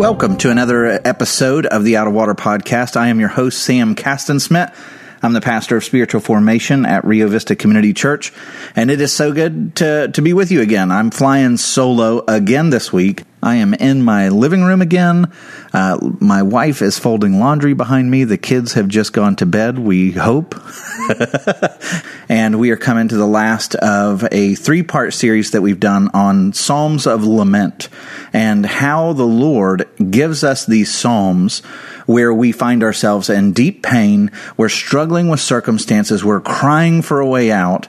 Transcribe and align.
Welcome 0.00 0.38
to 0.38 0.50
another 0.50 0.86
episode 0.86 1.66
of 1.66 1.84
the 1.84 1.98
Out 1.98 2.06
of 2.06 2.14
Water 2.14 2.34
podcast. 2.34 2.96
I 2.96 3.08
am 3.08 3.20
your 3.20 3.28
host, 3.28 3.62
Sam 3.62 3.94
Castensmith. 3.94 4.74
I'm 5.22 5.34
the 5.34 5.42
pastor 5.42 5.76
of 5.76 5.84
spiritual 5.84 6.22
formation 6.22 6.86
at 6.86 7.04
Rio 7.04 7.28
Vista 7.28 7.54
Community 7.54 7.92
Church, 7.92 8.32
and 8.74 8.90
it 8.90 8.98
is 9.02 9.12
so 9.12 9.30
good 9.34 9.76
to, 9.76 10.08
to 10.08 10.22
be 10.22 10.32
with 10.32 10.50
you 10.50 10.62
again. 10.62 10.90
I'm 10.90 11.10
flying 11.10 11.58
solo 11.58 12.24
again 12.26 12.70
this 12.70 12.90
week. 12.90 13.24
I 13.42 13.56
am 13.56 13.74
in 13.74 14.02
my 14.02 14.28
living 14.28 14.62
room 14.62 14.82
again. 14.82 15.32
Uh, 15.72 15.98
my 16.20 16.42
wife 16.42 16.82
is 16.82 16.98
folding 16.98 17.38
laundry 17.38 17.72
behind 17.74 18.10
me. 18.10 18.24
The 18.24 18.36
kids 18.36 18.74
have 18.74 18.88
just 18.88 19.12
gone 19.12 19.36
to 19.36 19.46
bed, 19.46 19.78
we 19.78 20.12
hope. 20.12 20.54
and 22.28 22.58
we 22.58 22.70
are 22.70 22.76
coming 22.76 23.08
to 23.08 23.16
the 23.16 23.26
last 23.26 23.74
of 23.76 24.26
a 24.30 24.54
three 24.54 24.82
part 24.82 25.14
series 25.14 25.52
that 25.52 25.62
we've 25.62 25.80
done 25.80 26.10
on 26.12 26.52
Psalms 26.52 27.06
of 27.06 27.24
Lament 27.24 27.88
and 28.32 28.66
how 28.66 29.12
the 29.14 29.24
Lord 29.24 29.88
gives 30.10 30.44
us 30.44 30.66
these 30.66 30.92
Psalms 30.92 31.60
where 32.06 32.34
we 32.34 32.52
find 32.52 32.82
ourselves 32.82 33.30
in 33.30 33.52
deep 33.52 33.82
pain, 33.82 34.30
we're 34.56 34.68
struggling 34.68 35.28
with 35.28 35.40
circumstances, 35.40 36.24
we're 36.24 36.40
crying 36.40 37.02
for 37.02 37.20
a 37.20 37.26
way 37.26 37.52
out 37.52 37.88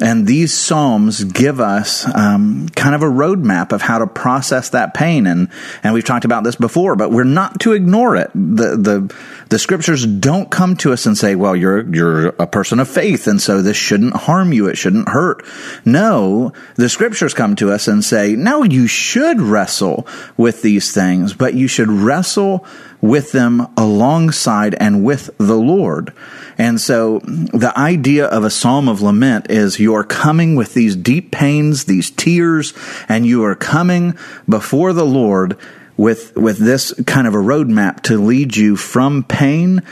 and 0.00 0.26
these 0.26 0.56
Psalms 0.56 1.24
give 1.24 1.60
us 1.60 2.06
um, 2.14 2.68
kind 2.70 2.94
of 2.94 3.02
a 3.02 3.06
roadmap 3.06 3.72
of 3.72 3.82
how 3.82 3.98
to 3.98 4.06
process 4.06 4.70
that 4.70 4.94
pain. 4.94 5.26
And, 5.26 5.48
and 5.82 5.94
we've 5.94 6.04
talked 6.04 6.24
about 6.24 6.44
this 6.44 6.56
before, 6.56 6.96
but 6.96 7.10
we're 7.10 7.24
not 7.24 7.60
to 7.60 7.72
ignore 7.72 8.16
it. 8.16 8.30
The, 8.34 8.76
the, 8.76 9.14
the 9.48 9.58
scriptures 9.58 10.06
don't 10.06 10.50
come 10.50 10.76
to 10.78 10.92
us 10.92 11.06
and 11.06 11.16
say, 11.16 11.34
well, 11.34 11.54
you're, 11.54 11.82
you're 11.94 12.28
a 12.28 12.46
person 12.46 12.80
of 12.80 12.88
faith, 12.88 13.26
and 13.26 13.40
so 13.40 13.62
this 13.62 13.76
shouldn't 13.76 14.14
harm 14.14 14.52
you. 14.52 14.68
It 14.68 14.76
shouldn't 14.76 15.08
hurt. 15.08 15.44
No, 15.84 16.52
the 16.76 16.88
scriptures 16.88 17.34
come 17.34 17.56
to 17.56 17.70
us 17.70 17.88
and 17.88 18.04
say, 18.04 18.36
no, 18.36 18.62
you 18.62 18.86
should 18.86 19.40
wrestle 19.40 20.06
with 20.36 20.62
these 20.62 20.92
things, 20.92 21.34
but 21.34 21.54
you 21.54 21.68
should 21.68 21.88
wrestle 21.88 22.64
with 23.00 23.32
them 23.32 23.66
alongside 23.76 24.74
and 24.74 25.04
with 25.04 25.30
the 25.38 25.56
Lord. 25.56 26.12
And 26.58 26.80
so 26.80 27.20
the 27.20 27.72
idea 27.76 28.26
of 28.26 28.44
a 28.44 28.50
psalm 28.50 28.88
of 28.88 29.00
lament 29.00 29.50
is 29.50 29.80
you're 29.80 30.04
coming 30.04 30.56
with 30.56 30.74
these 30.74 30.96
deep 30.96 31.30
pains, 31.30 31.84
these 31.84 32.10
tears, 32.10 32.74
and 33.08 33.26
you 33.26 33.44
are 33.44 33.54
coming 33.54 34.16
before 34.48 34.92
the 34.92 35.06
Lord 35.06 35.56
with, 35.96 36.36
with 36.36 36.58
this 36.58 36.92
kind 37.06 37.26
of 37.26 37.34
a 37.34 37.38
roadmap 37.38 38.00
to 38.02 38.22
lead 38.22 38.56
you 38.56 38.76
from 38.76 39.24
pain 39.24 39.82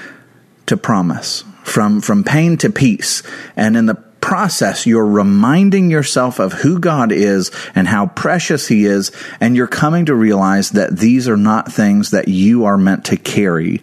to 0.67 0.77
promise, 0.77 1.45
from, 1.65 2.01
from 2.01 2.25
pain 2.25 2.57
to 2.59 2.71
peace. 2.71 3.23
And 3.57 3.77
in 3.77 3.87
the 3.87 4.08
process, 4.29 4.85
you're 4.85 5.07
reminding 5.07 5.91
yourself 5.91 6.39
of 6.39 6.53
who 6.53 6.79
God 6.79 7.13
is 7.13 7.51
and 7.75 7.89
how 7.89 8.09
precious 8.09 8.69
He 8.69 8.85
is, 8.85 9.11
and 9.41 9.57
you're 9.57 9.67
coming 9.67 10.05
to 10.05 10.15
realize 10.15 10.69
that 10.73 10.95
these 10.95 11.31
are 11.31 11.37
not 11.39 11.73
things 11.73 12.11
that 12.11 12.29
you 12.29 12.67
are 12.67 12.77
meant 12.77 13.07
to 13.07 13.17
carry. 13.17 13.81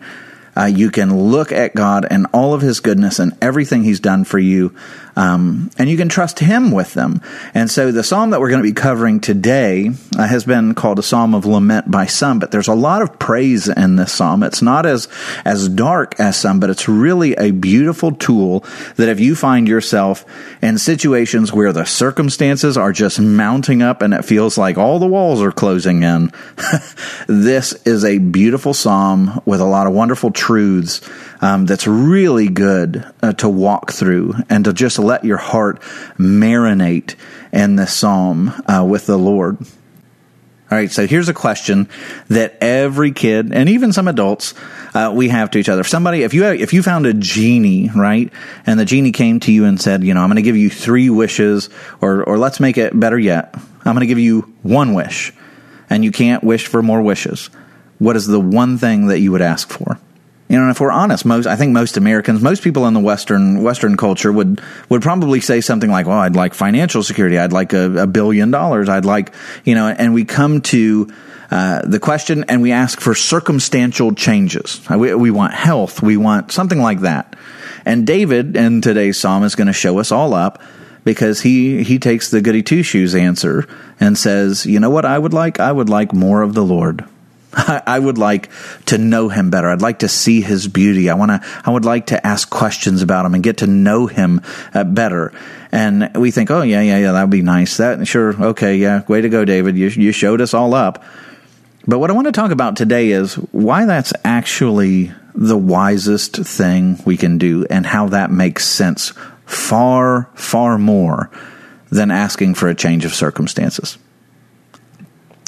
Uh, 0.55 0.65
you 0.65 0.91
can 0.91 1.31
look 1.31 1.51
at 1.51 1.73
God 1.73 2.05
and 2.07 2.27
all 2.31 2.53
of 2.53 2.61
His 2.61 2.79
goodness 2.79 3.17
and 3.17 3.35
everything 3.41 3.83
He's 3.83 3.99
done 3.99 4.23
for 4.23 4.37
you, 4.37 4.75
um, 5.15 5.69
and 5.77 5.89
you 5.89 5.97
can 5.97 6.09
trust 6.09 6.39
Him 6.39 6.71
with 6.71 6.93
them. 6.93 7.21
And 7.53 7.69
so, 7.69 7.91
the 7.91 8.03
psalm 8.03 8.31
that 8.31 8.39
we're 8.39 8.49
going 8.49 8.61
to 8.61 8.67
be 8.67 8.73
covering 8.73 9.19
today 9.19 9.91
uh, 10.17 10.27
has 10.27 10.43
been 10.43 10.75
called 10.75 10.99
a 10.99 11.03
psalm 11.03 11.33
of 11.33 11.45
lament 11.45 11.89
by 11.89 12.05
some, 12.05 12.39
but 12.39 12.51
there's 12.51 12.67
a 12.67 12.73
lot 12.73 13.01
of 13.01 13.17
praise 13.19 13.67
in 13.67 13.95
this 13.95 14.11
psalm. 14.11 14.43
It's 14.43 14.61
not 14.61 14.85
as 14.85 15.07
as 15.45 15.69
dark 15.69 16.19
as 16.19 16.37
some, 16.37 16.59
but 16.59 16.69
it's 16.69 16.87
really 16.87 17.33
a 17.35 17.51
beautiful 17.51 18.11
tool 18.11 18.65
that 18.97 19.09
if 19.09 19.19
you 19.19 19.35
find 19.35 19.67
yourself 19.67 20.25
in 20.61 20.77
situations 20.77 21.53
where 21.53 21.71
the 21.71 21.85
circumstances 21.85 22.77
are 22.77 22.91
just 22.91 23.19
mounting 23.19 23.81
up 23.81 24.01
and 24.01 24.13
it 24.13 24.25
feels 24.25 24.57
like 24.57 24.77
all 24.77 24.99
the 24.99 25.07
walls 25.07 25.41
are 25.41 25.51
closing 25.51 26.03
in, 26.03 26.31
this 27.27 27.73
is 27.85 28.03
a 28.03 28.17
beautiful 28.17 28.73
psalm 28.73 29.41
with 29.45 29.61
a 29.61 29.65
lot 29.65 29.87
of 29.87 29.93
wonderful 29.93 30.31
truths 30.31 31.01
um, 31.45 31.67
that's 31.67 31.85
really 31.85 32.47
good 32.47 33.05
uh, 33.21 33.31
to 33.33 33.47
walk 33.47 33.91
through 33.91 34.33
and 34.49 34.65
to 34.65 34.73
just 34.73 34.97
let 34.97 35.23
your 35.23 35.37
heart 35.37 35.79
marinate 36.17 37.13
in 37.53 37.75
the 37.75 37.85
psalm 37.85 38.51
uh, 38.67 38.83
with 38.83 39.05
the 39.05 39.17
Lord. 39.17 39.57
All 39.61 39.67
right, 40.79 40.91
so 40.91 41.05
here's 41.05 41.29
a 41.29 41.35
question 41.35 41.87
that 42.29 42.57
every 42.61 43.11
kid 43.11 43.53
and 43.53 43.69
even 43.69 43.93
some 43.93 44.07
adults 44.07 44.55
uh, 44.95 45.13
we 45.15 45.29
have 45.29 45.51
to 45.51 45.59
each 45.59 45.69
other. 45.69 45.81
If 45.81 45.87
somebody, 45.87 46.23
if 46.23 46.33
you 46.33 46.45
if 46.45 46.73
you 46.73 46.81
found 46.81 47.05
a 47.05 47.13
genie, 47.13 47.91
right, 47.95 48.33
and 48.65 48.79
the 48.79 48.85
genie 48.85 49.11
came 49.11 49.39
to 49.41 49.51
you 49.51 49.65
and 49.65 49.79
said, 49.79 50.03
you 50.03 50.15
know, 50.15 50.21
I'm 50.21 50.29
going 50.29 50.37
to 50.37 50.41
give 50.41 50.57
you 50.57 50.71
three 50.71 51.11
wishes, 51.11 51.69
or 52.01 52.23
or 52.23 52.39
let's 52.39 52.59
make 52.59 52.79
it 52.79 52.99
better 52.99 53.19
yet, 53.19 53.53
I'm 53.53 53.93
going 53.93 53.99
to 53.99 54.07
give 54.07 54.17
you 54.17 54.51
one 54.63 54.95
wish, 54.95 55.31
and 55.91 56.03
you 56.03 56.11
can't 56.11 56.43
wish 56.43 56.65
for 56.65 56.81
more 56.81 57.03
wishes. 57.03 57.51
What 57.99 58.15
is 58.15 58.25
the 58.25 58.39
one 58.39 58.79
thing 58.79 59.07
that 59.07 59.19
you 59.19 59.31
would 59.31 59.43
ask 59.43 59.69
for? 59.69 59.99
You 60.47 60.57
know, 60.57 60.63
and 60.63 60.71
if 60.71 60.79
we're 60.79 60.91
honest, 60.91 61.25
most 61.25 61.47
I 61.47 61.55
think 61.55 61.73
most 61.73 61.97
Americans, 61.97 62.41
most 62.41 62.63
people 62.63 62.85
in 62.85 62.93
the 62.93 62.99
Western 62.99 63.63
Western 63.63 63.97
culture 63.97 64.31
would 64.31 64.61
would 64.89 65.01
probably 65.01 65.41
say 65.41 65.59
something 65.59 65.89
like, 65.89 66.05
"Well, 66.05 66.19
I'd 66.19 66.35
like 66.35 66.53
financial 66.53 67.01
security. 67.01 67.39
I'd 67.39 67.53
like 67.53 67.73
a, 67.73 68.03
a 68.03 68.07
billion 68.07 68.51
dollars. 68.51 68.87
I'd 68.87 69.05
like, 69.05 69.33
you 69.63 69.73
know." 69.73 69.87
And 69.87 70.13
we 70.13 70.23
come 70.23 70.61
to 70.61 71.11
uh, 71.49 71.81
the 71.83 71.99
question 71.99 72.45
and 72.47 72.61
we 72.61 72.71
ask 72.71 72.99
for 72.99 73.15
circumstantial 73.15 74.13
changes. 74.13 74.81
Uh, 74.91 74.97
we, 74.97 75.13
we 75.15 75.31
want 75.31 75.53
health. 75.53 76.01
We 76.01 76.17
want 76.17 76.51
something 76.51 76.79
like 76.79 77.01
that. 77.01 77.35
And 77.85 78.05
David 78.05 78.55
in 78.55 78.81
today's 78.81 79.19
psalm 79.19 79.43
is 79.43 79.55
going 79.55 79.67
to 79.67 79.73
show 79.73 79.99
us 79.99 80.11
all 80.11 80.33
up 80.33 80.61
because 81.03 81.41
he 81.41 81.83
he 81.83 81.97
takes 81.97 82.29
the 82.29 82.41
goody 82.41 82.61
two 82.61 82.83
shoes 82.83 83.15
answer 83.15 83.67
and 83.99 84.17
says, 84.17 84.65
"You 84.65 84.79
know 84.79 84.89
what 84.89 85.05
I 85.05 85.17
would 85.17 85.33
like? 85.33 85.59
I 85.59 85.71
would 85.71 85.89
like 85.89 86.13
more 86.13 86.41
of 86.41 86.53
the 86.53 86.63
Lord." 86.63 87.05
I 87.55 87.97
would 87.97 88.17
like 88.17 88.49
to 88.87 88.97
know 88.97 89.29
him 89.29 89.49
better. 89.49 89.69
I'd 89.69 89.81
like 89.81 89.99
to 89.99 90.09
see 90.09 90.41
his 90.41 90.67
beauty. 90.67 91.09
I 91.09 91.13
want 91.13 91.31
to, 91.31 91.41
I 91.63 91.71
would 91.71 91.85
like 91.85 92.07
to 92.07 92.25
ask 92.25 92.49
questions 92.49 93.01
about 93.01 93.25
him 93.25 93.33
and 93.33 93.43
get 93.43 93.57
to 93.57 93.67
know 93.67 94.07
him 94.07 94.41
uh, 94.73 94.83
better. 94.83 95.31
And 95.71 96.11
we 96.15 96.31
think, 96.31 96.51
oh 96.51 96.63
yeah, 96.63 96.81
yeah, 96.81 96.97
yeah, 96.97 97.11
that 97.13 97.21
would 97.21 97.29
be 97.29 97.41
nice. 97.41 97.77
That 97.77 98.05
sure, 98.07 98.35
okay, 98.47 98.75
yeah, 98.75 99.03
way 99.07 99.21
to 99.21 99.29
go, 99.29 99.45
David. 99.45 99.77
You 99.77 99.87
you 99.87 100.11
showed 100.11 100.41
us 100.41 100.53
all 100.53 100.73
up. 100.73 101.03
But 101.87 101.99
what 101.99 102.09
I 102.09 102.13
want 102.13 102.25
to 102.25 102.31
talk 102.31 102.51
about 102.51 102.75
today 102.75 103.11
is 103.11 103.35
why 103.35 103.85
that's 103.85 104.11
actually 104.23 105.13
the 105.33 105.57
wisest 105.57 106.37
thing 106.37 106.99
we 107.05 107.15
can 107.15 107.37
do 107.37 107.65
and 107.69 107.85
how 107.85 108.07
that 108.09 108.31
makes 108.31 108.65
sense 108.65 109.13
far, 109.45 110.29
far 110.33 110.77
more 110.77 111.29
than 111.89 112.09
asking 112.09 112.55
for 112.55 112.67
a 112.67 112.75
change 112.75 113.05
of 113.05 113.13
circumstances. 113.13 113.97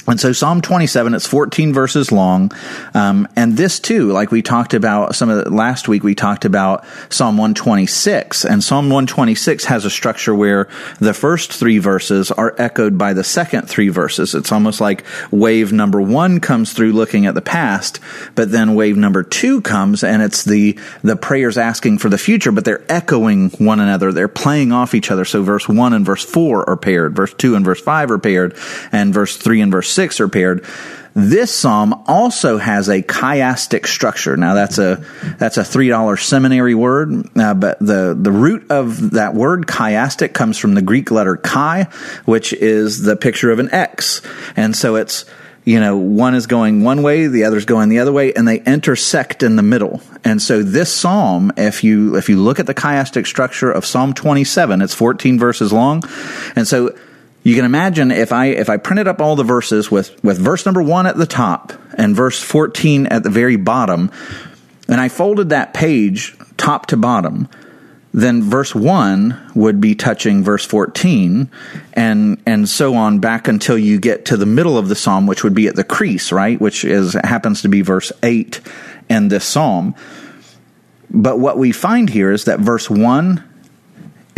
And 0.08 0.18
so 0.18 0.32
Psalm 0.32 0.62
27, 0.62 1.12
it's 1.12 1.26
14 1.26 1.74
verses 1.74 2.10
long. 2.10 2.50
Um, 2.94 3.28
and 3.36 3.58
this 3.58 3.78
too, 3.78 4.10
like 4.10 4.30
we 4.30 4.40
talked 4.40 4.72
about 4.72 5.14
some 5.14 5.28
of 5.28 5.44
the, 5.44 5.50
last 5.50 5.86
week, 5.86 6.02
we 6.02 6.14
talked 6.14 6.46
about 6.46 6.86
Psalm 7.10 7.36
126 7.36 8.46
and 8.46 8.64
Psalm 8.64 8.86
126 8.86 9.66
has 9.66 9.84
a 9.84 9.90
structure 9.90 10.34
where 10.34 10.68
the 10.98 11.12
first 11.12 11.52
three 11.52 11.78
verses 11.78 12.30
are 12.30 12.54
echoed 12.56 12.96
by 12.96 13.12
the 13.12 13.22
second 13.22 13.68
three 13.68 13.90
verses. 13.90 14.34
It's 14.34 14.50
almost 14.50 14.80
like 14.80 15.04
wave 15.30 15.72
number 15.72 16.00
one 16.00 16.40
comes 16.40 16.72
through 16.72 16.92
looking 16.92 17.26
at 17.26 17.34
the 17.34 17.42
past, 17.42 18.00
but 18.34 18.50
then 18.50 18.74
wave 18.74 18.96
number 18.96 19.22
two 19.22 19.60
comes 19.60 20.02
and 20.02 20.22
it's 20.22 20.42
the, 20.42 20.78
the 21.02 21.16
prayers 21.16 21.58
asking 21.58 21.98
for 21.98 22.08
the 22.08 22.16
future, 22.16 22.50
but 22.50 22.64
they're 22.64 22.84
echoing 22.90 23.50
one 23.50 23.78
another. 23.78 24.10
They're 24.12 24.26
playing 24.26 24.72
off 24.72 24.94
each 24.94 25.10
other. 25.10 25.26
So 25.26 25.42
verse 25.42 25.68
one 25.68 25.92
and 25.92 26.06
verse 26.06 26.24
four 26.24 26.68
are 26.68 26.78
paired. 26.78 27.14
Verse 27.14 27.34
two 27.34 27.54
and 27.54 27.64
verse 27.64 27.80
five 27.82 28.10
are 28.10 28.18
paired 28.18 28.56
and 28.90 29.12
verse 29.12 29.36
three 29.36 29.60
and 29.60 29.70
verse 29.70 29.97
6 29.98 30.20
are 30.20 30.28
paired. 30.28 30.64
This 31.16 31.52
psalm 31.52 32.04
also 32.06 32.56
has 32.58 32.88
a 32.88 33.02
chiastic 33.02 33.84
structure. 33.86 34.36
Now 34.36 34.54
that's 34.54 34.78
a 34.78 35.04
that's 35.38 35.56
a 35.56 35.64
three 35.64 35.88
dollar 35.88 36.16
seminary 36.16 36.76
word, 36.76 37.36
uh, 37.36 37.54
but 37.54 37.80
the 37.80 38.16
the 38.16 38.30
root 38.30 38.70
of 38.70 39.10
that 39.10 39.34
word 39.34 39.66
chiastic 39.66 40.34
comes 40.34 40.56
from 40.56 40.74
the 40.74 40.82
Greek 40.82 41.10
letter 41.10 41.36
chi, 41.36 41.88
which 42.26 42.52
is 42.52 43.02
the 43.02 43.16
picture 43.16 43.50
of 43.50 43.58
an 43.58 43.74
X, 43.74 44.22
and 44.54 44.76
so 44.76 44.94
it's 44.94 45.24
you 45.64 45.80
know 45.80 45.96
one 45.96 46.36
is 46.36 46.46
going 46.46 46.84
one 46.84 47.02
way, 47.02 47.26
the 47.26 47.42
other's 47.42 47.64
going 47.64 47.88
the 47.88 47.98
other 47.98 48.12
way, 48.12 48.32
and 48.32 48.46
they 48.46 48.60
intersect 48.60 49.42
in 49.42 49.56
the 49.56 49.64
middle. 49.64 50.00
And 50.22 50.40
so 50.40 50.62
this 50.62 50.94
psalm, 50.94 51.50
if 51.56 51.82
you 51.82 52.14
if 52.14 52.28
you 52.28 52.40
look 52.40 52.60
at 52.60 52.66
the 52.68 52.74
chiastic 52.74 53.26
structure 53.26 53.72
of 53.72 53.84
Psalm 53.84 54.14
twenty 54.14 54.44
seven, 54.44 54.80
it's 54.80 54.94
fourteen 54.94 55.40
verses 55.40 55.72
long, 55.72 56.04
and 56.54 56.68
so 56.68 56.94
you 57.48 57.54
can 57.54 57.64
imagine 57.64 58.10
if 58.10 58.30
I 58.30 58.48
if 58.48 58.68
I 58.68 58.76
printed 58.76 59.08
up 59.08 59.22
all 59.22 59.34
the 59.34 59.42
verses 59.42 59.90
with 59.90 60.22
with 60.22 60.38
verse 60.38 60.66
number 60.66 60.82
one 60.82 61.06
at 61.06 61.16
the 61.16 61.24
top 61.24 61.72
and 61.96 62.14
verse 62.14 62.42
14 62.42 63.06
at 63.06 63.22
the 63.22 63.30
very 63.30 63.56
bottom, 63.56 64.10
and 64.86 65.00
I 65.00 65.08
folded 65.08 65.48
that 65.48 65.72
page 65.72 66.36
top 66.58 66.84
to 66.88 66.98
bottom, 66.98 67.48
then 68.12 68.42
verse 68.42 68.74
1 68.74 69.52
would 69.54 69.80
be 69.80 69.94
touching 69.94 70.44
verse 70.44 70.66
14 70.66 71.50
and 71.94 72.42
and 72.44 72.68
so 72.68 72.94
on 72.94 73.18
back 73.18 73.48
until 73.48 73.78
you 73.78 73.98
get 73.98 74.26
to 74.26 74.36
the 74.36 74.44
middle 74.44 74.76
of 74.76 74.90
the 74.90 74.94
psalm 74.94 75.26
which 75.26 75.42
would 75.42 75.54
be 75.54 75.68
at 75.68 75.74
the 75.74 75.84
crease 75.84 76.30
right? 76.30 76.60
Which 76.60 76.84
is 76.84 77.14
happens 77.14 77.62
to 77.62 77.70
be 77.70 77.80
verse 77.80 78.12
8 78.22 78.60
in 79.08 79.28
this 79.28 79.46
psalm. 79.46 79.94
But 81.08 81.38
what 81.38 81.56
we 81.56 81.72
find 81.72 82.10
here 82.10 82.30
is 82.30 82.44
that 82.44 82.60
verse 82.60 82.90
1 82.90 83.42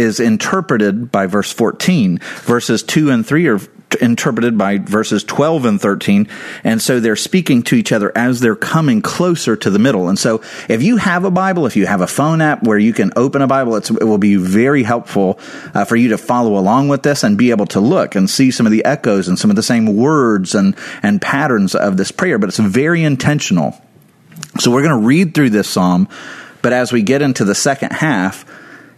is 0.00 0.20
interpreted 0.20 1.12
by 1.12 1.26
verse 1.26 1.52
14 1.52 2.18
verses 2.18 2.82
2 2.82 3.10
and 3.10 3.26
3 3.26 3.48
are 3.48 3.60
interpreted 4.00 4.56
by 4.56 4.78
verses 4.78 5.24
12 5.24 5.64
and 5.64 5.80
13. 5.80 6.28
And 6.64 6.80
so 6.80 7.00
they're 7.00 7.16
speaking 7.16 7.62
to 7.64 7.76
each 7.76 7.92
other 7.92 8.16
as 8.16 8.40
they're 8.40 8.56
coming 8.56 9.02
closer 9.02 9.56
to 9.56 9.70
the 9.70 9.78
middle. 9.78 10.08
And 10.08 10.18
so 10.18 10.42
if 10.68 10.82
you 10.82 10.96
have 10.98 11.24
a 11.24 11.30
Bible, 11.30 11.66
if 11.66 11.76
you 11.76 11.86
have 11.86 12.00
a 12.00 12.06
phone 12.06 12.40
app 12.40 12.62
where 12.62 12.78
you 12.78 12.92
can 12.92 13.12
open 13.16 13.42
a 13.42 13.46
Bible, 13.46 13.76
it 13.76 13.90
will 13.90 14.18
be 14.18 14.36
very 14.36 14.82
helpful 14.82 15.38
uh, 15.74 15.84
for 15.84 15.96
you 15.96 16.10
to 16.10 16.18
follow 16.18 16.56
along 16.56 16.88
with 16.88 17.02
this 17.02 17.24
and 17.24 17.36
be 17.36 17.50
able 17.50 17.66
to 17.66 17.80
look 17.80 18.14
and 18.14 18.28
see 18.28 18.50
some 18.50 18.66
of 18.66 18.72
the 18.72 18.84
echoes 18.84 19.28
and 19.28 19.38
some 19.38 19.50
of 19.50 19.56
the 19.56 19.62
same 19.62 19.96
words 19.96 20.54
and, 20.54 20.76
and 21.02 21.20
patterns 21.20 21.74
of 21.74 21.96
this 21.96 22.12
prayer. 22.12 22.38
But 22.38 22.48
it's 22.48 22.58
very 22.58 23.02
intentional. 23.02 23.80
So 24.58 24.70
we're 24.70 24.82
going 24.82 25.00
to 25.00 25.06
read 25.06 25.34
through 25.34 25.50
this 25.50 25.68
psalm. 25.68 26.08
But 26.62 26.72
as 26.72 26.92
we 26.92 27.02
get 27.02 27.22
into 27.22 27.44
the 27.44 27.54
second 27.54 27.92
half, 27.92 28.44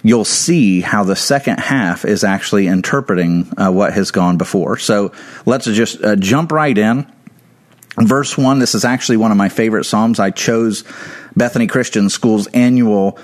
you'll 0.02 0.25
see 0.25 0.81
how 0.81 1.04
the 1.04 1.16
second 1.16 1.58
half 1.58 2.04
is 2.04 2.25
actually 2.25 2.66
interpreting 2.66 3.52
uh, 3.56 3.70
what 3.70 3.93
has 3.93 4.10
gone 4.10 4.37
before. 4.37 4.76
So 4.78 5.12
let's 5.46 5.66
just 5.66 6.02
uh, 6.02 6.16
jump 6.16 6.52
right 6.52 6.76
in. 6.76 7.10
Verse 7.96 8.38
1, 8.38 8.58
this 8.58 8.75
is 8.75 8.84
actually 8.84 9.19
one 9.19 9.31
of 9.31 9.37
my 9.37 9.49
favorite 9.50 9.84
Psalms. 9.84 10.19
I 10.19 10.31
chose 10.31 10.84
Bethany 11.37 11.66
Christian 11.66 12.08
School's 12.08 12.46
annual 12.49 13.19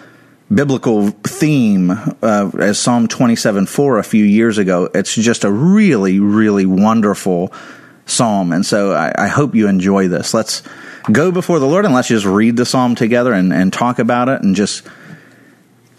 biblical 0.53 1.09
theme 1.09 1.91
uh, 1.91 2.51
as 2.59 2.79
Psalm 2.79 3.09
27 3.09 3.67
4 3.67 3.99
a 3.99 4.03
few 4.03 4.25
years 4.25 4.59
ago. 4.59 4.89
It's 4.95 5.15
just 5.15 5.45
a 5.45 5.51
really, 5.51 6.21
really 6.21 6.67
wonderful 6.67 7.53
psalm. 8.07 8.53
And 8.53 8.65
so 8.65 8.93
I, 8.93 9.13
I 9.17 9.29
hope 9.29 9.55
you 9.55 9.69
enjoy 9.69 10.09
this. 10.09 10.33
Let's 10.33 10.63
go 11.11 11.31
before 11.31 11.59
the 11.59 11.67
Lord 11.67 11.85
and 11.85 11.95
let's 11.95 12.09
just 12.09 12.27
read 12.27 12.57
the 12.57 12.67
psalm 12.67 12.95
together 12.95 13.33
and, 13.33 13.53
and 13.53 13.73
talk 13.73 13.99
about 13.99 14.29
it 14.29 14.43
and 14.43 14.55
just 14.55 14.87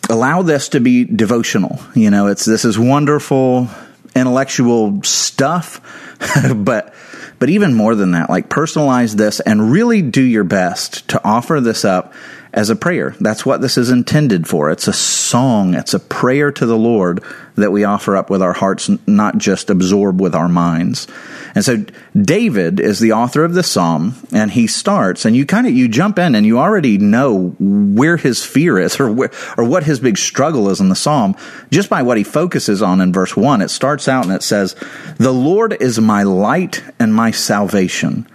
allow 0.09 0.41
this 0.41 0.69
to 0.69 0.79
be 0.79 1.05
devotional. 1.05 1.79
You 1.95 2.09
know, 2.09 2.27
it's 2.27 2.45
this 2.45 2.65
is 2.65 2.77
wonderful 2.77 3.69
intellectual 4.15 5.03
stuff, 5.03 5.81
but 6.55 6.93
but 7.37 7.49
even 7.49 7.73
more 7.73 7.95
than 7.95 8.11
that, 8.11 8.29
like 8.29 8.49
personalize 8.49 9.15
this 9.15 9.39
and 9.39 9.71
really 9.71 10.01
do 10.01 10.21
your 10.21 10.43
best 10.43 11.07
to 11.09 11.23
offer 11.23 11.61
this 11.61 11.85
up 11.85 12.13
as 12.53 12.69
a 12.69 12.75
prayer. 12.75 13.15
That's 13.19 13.45
what 13.45 13.61
this 13.61 13.77
is 13.77 13.91
intended 13.91 14.47
for. 14.47 14.71
It's 14.71 14.87
a 14.87 14.93
song, 14.93 15.75
it's 15.75 15.93
a 15.93 15.99
prayer 15.99 16.51
to 16.51 16.65
the 16.65 16.77
Lord 16.77 17.23
that 17.55 17.71
we 17.71 17.83
offer 17.83 18.15
up 18.15 18.29
with 18.29 18.41
our 18.41 18.53
hearts, 18.53 18.89
not 19.05 19.37
just 19.37 19.69
absorb 19.69 20.19
with 20.19 20.33
our 20.33 20.47
minds. 20.47 21.07
And 21.55 21.65
so 21.65 21.83
David 22.19 22.79
is 22.79 22.99
the 22.99 23.11
author 23.11 23.43
of 23.43 23.53
the 23.53 23.63
psalm, 23.63 24.15
and 24.31 24.49
he 24.51 24.65
starts, 24.65 25.25
and 25.25 25.35
you 25.35 25.45
kind 25.45 25.67
of 25.67 25.73
you 25.73 25.87
jump 25.87 26.17
in, 26.17 26.35
and 26.35 26.45
you 26.45 26.59
already 26.59 26.97
know 26.97 27.49
where 27.59 28.17
his 28.17 28.45
fear 28.45 28.79
is, 28.79 28.99
or 28.99 29.11
where, 29.11 29.31
or 29.57 29.63
what 29.63 29.83
his 29.83 29.99
big 29.99 30.17
struggle 30.17 30.69
is 30.69 30.79
in 30.79 30.89
the 30.89 30.95
psalm, 30.95 31.35
just 31.69 31.89
by 31.89 32.01
what 32.01 32.17
he 32.17 32.23
focuses 32.23 32.81
on 32.81 33.01
in 33.01 33.11
verse 33.11 33.35
one. 33.35 33.61
It 33.61 33.69
starts 33.69 34.07
out 34.07 34.25
and 34.25 34.33
it 34.33 34.43
says, 34.43 34.75
"The 35.17 35.33
Lord 35.33 35.75
is 35.81 35.99
my 35.99 36.23
light 36.23 36.83
and 36.99 37.13
my 37.13 37.31
salvation; 37.31 38.27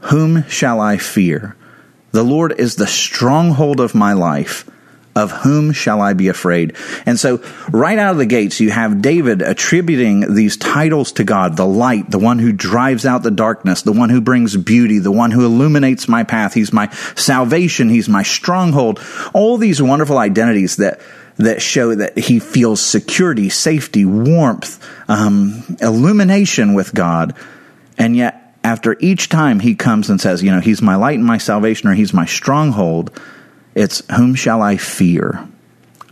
whom 0.00 0.44
shall 0.48 0.80
I 0.80 0.96
fear?" 0.96 1.54
The 2.12 2.22
Lord 2.22 2.58
is 2.58 2.76
the 2.76 2.86
stronghold 2.86 3.80
of 3.80 3.94
my 3.94 4.12
life. 4.12 4.68
Of 5.14 5.30
whom 5.30 5.72
shall 5.72 6.00
I 6.00 6.14
be 6.14 6.28
afraid? 6.28 6.74
And 7.04 7.20
so, 7.20 7.42
right 7.70 7.98
out 7.98 8.12
of 8.12 8.16
the 8.16 8.24
gates, 8.24 8.60
you 8.60 8.70
have 8.70 9.02
David 9.02 9.42
attributing 9.42 10.34
these 10.34 10.56
titles 10.56 11.12
to 11.12 11.24
God 11.24 11.58
the 11.58 11.66
light, 11.66 12.10
the 12.10 12.18
one 12.18 12.38
who 12.38 12.50
drives 12.50 13.04
out 13.04 13.22
the 13.22 13.30
darkness, 13.30 13.82
the 13.82 13.92
one 13.92 14.08
who 14.08 14.22
brings 14.22 14.56
beauty, 14.56 15.00
the 15.00 15.12
one 15.12 15.30
who 15.30 15.44
illuminates 15.44 16.08
my 16.08 16.24
path. 16.24 16.54
He's 16.54 16.72
my 16.72 16.88
salvation. 17.14 17.90
He's 17.90 18.08
my 18.08 18.22
stronghold. 18.22 19.02
All 19.34 19.58
these 19.58 19.82
wonderful 19.82 20.16
identities 20.16 20.76
that 20.76 20.98
that 21.36 21.60
show 21.60 21.94
that 21.94 22.16
he 22.16 22.38
feels 22.38 22.80
security, 22.80 23.48
safety, 23.48 24.06
warmth, 24.06 24.82
um, 25.08 25.76
illumination 25.80 26.74
with 26.74 26.94
God. 26.94 27.34
And 27.98 28.16
yet, 28.16 28.41
after 28.64 28.96
each 29.00 29.28
time 29.28 29.60
he 29.60 29.74
comes 29.74 30.10
and 30.10 30.20
says, 30.20 30.42
you 30.42 30.50
know, 30.50 30.60
he's 30.60 30.82
my 30.82 30.96
light 30.96 31.18
and 31.18 31.26
my 31.26 31.38
salvation, 31.38 31.88
or 31.88 31.94
he's 31.94 32.14
my 32.14 32.26
stronghold, 32.26 33.18
it's 33.74 34.02
whom 34.14 34.34
shall 34.34 34.62
I 34.62 34.76
fear? 34.76 35.48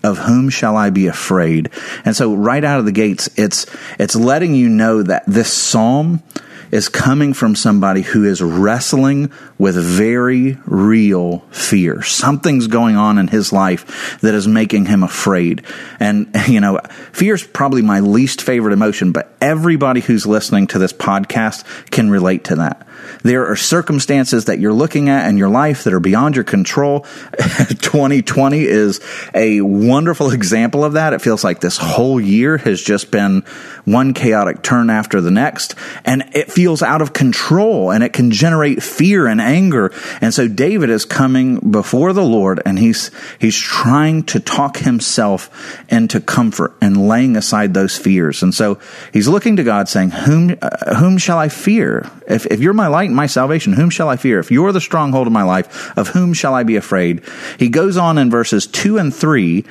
Of 0.02 0.18
whom 0.18 0.48
shall 0.48 0.76
I 0.76 0.90
be 0.90 1.08
afraid? 1.08 1.70
And 2.04 2.16
so 2.16 2.34
right 2.34 2.64
out 2.64 2.78
of 2.78 2.86
the 2.86 2.92
gates, 2.92 3.28
it's, 3.36 3.66
it's 3.98 4.16
letting 4.16 4.54
you 4.54 4.68
know 4.68 5.02
that 5.02 5.24
this 5.26 5.52
psalm 5.52 6.22
is 6.70 6.88
coming 6.88 7.34
from 7.34 7.54
somebody 7.54 8.02
who 8.02 8.24
is 8.24 8.42
wrestling 8.42 9.32
with 9.58 9.76
very 9.76 10.58
real 10.66 11.38
fear. 11.50 12.02
Something's 12.02 12.66
going 12.66 12.96
on 12.96 13.18
in 13.18 13.28
his 13.28 13.52
life 13.52 14.18
that 14.20 14.34
is 14.34 14.46
making 14.46 14.86
him 14.86 15.02
afraid. 15.02 15.64
And, 15.98 16.30
you 16.48 16.60
know, 16.60 16.80
fear 17.12 17.34
is 17.34 17.44
probably 17.44 17.82
my 17.82 18.00
least 18.00 18.42
favorite 18.42 18.72
emotion, 18.72 19.12
but 19.12 19.34
everybody 19.40 20.00
who's 20.00 20.26
listening 20.26 20.66
to 20.68 20.78
this 20.78 20.92
podcast 20.92 21.64
can 21.90 22.10
relate 22.10 22.44
to 22.44 22.56
that. 22.56 22.86
There 23.22 23.46
are 23.46 23.56
circumstances 23.56 24.46
that 24.46 24.60
you're 24.60 24.72
looking 24.72 25.08
at 25.08 25.28
in 25.28 25.36
your 25.36 25.48
life 25.48 25.84
that 25.84 25.92
are 25.92 26.00
beyond 26.00 26.36
your 26.36 26.44
control. 26.44 27.00
2020 27.40 28.64
is 28.64 29.00
a 29.34 29.60
wonderful 29.60 30.30
example 30.32 30.84
of 30.84 30.94
that. 30.94 31.12
It 31.12 31.20
feels 31.20 31.44
like 31.44 31.60
this 31.60 31.76
whole 31.76 32.20
year 32.20 32.56
has 32.58 32.80
just 32.80 33.10
been 33.10 33.44
one 33.84 34.14
chaotic 34.14 34.62
turn 34.62 34.90
after 34.90 35.20
the 35.20 35.30
next, 35.30 35.74
and 36.04 36.24
it 36.32 36.50
feels 36.52 36.82
out 36.82 37.02
of 37.02 37.12
control 37.12 37.90
and 37.90 38.04
it 38.04 38.12
can 38.12 38.30
generate 38.30 38.82
fear 38.82 39.26
and 39.26 39.40
anger. 39.40 39.92
And 40.20 40.32
so 40.32 40.48
David 40.48 40.90
is 40.90 41.04
coming 41.04 41.70
before 41.70 42.12
the 42.12 42.24
Lord 42.24 42.60
and 42.64 42.78
he's, 42.78 43.10
he's 43.38 43.58
trying 43.58 44.24
to 44.24 44.40
talk 44.40 44.78
himself 44.78 45.50
into 45.88 46.20
comfort 46.20 46.74
and 46.80 47.08
laying 47.08 47.36
aside 47.36 47.74
those 47.74 47.96
fears. 47.96 48.42
And 48.42 48.54
so 48.54 48.78
he's 49.12 49.28
looking 49.28 49.56
to 49.56 49.64
God 49.64 49.88
saying, 49.88 50.10
whom, 50.10 50.56
uh, 50.60 50.94
whom 50.96 51.18
shall 51.18 51.38
I 51.38 51.48
fear? 51.48 52.10
If, 52.28 52.46
if 52.46 52.60
you're 52.60 52.72
my 52.72 52.86
light 52.86 53.08
and 53.08 53.16
my 53.16 53.26
salvation, 53.26 53.72
whom 53.72 53.90
shall 53.90 54.08
I 54.08 54.16
fear? 54.16 54.38
If 54.38 54.50
you're 54.50 54.72
the 54.72 54.80
stronghold 54.80 55.26
of 55.26 55.32
my 55.32 55.42
life, 55.42 55.96
of 55.96 56.08
whom 56.08 56.32
shall 56.32 56.54
I 56.54 56.62
be 56.62 56.76
afraid? 56.76 57.22
He 57.58 57.68
goes 57.68 57.96
on 57.96 58.18
in 58.18 58.30
verses 58.30 58.66
two 58.66 58.98
and 58.98 59.14
three 59.14 59.64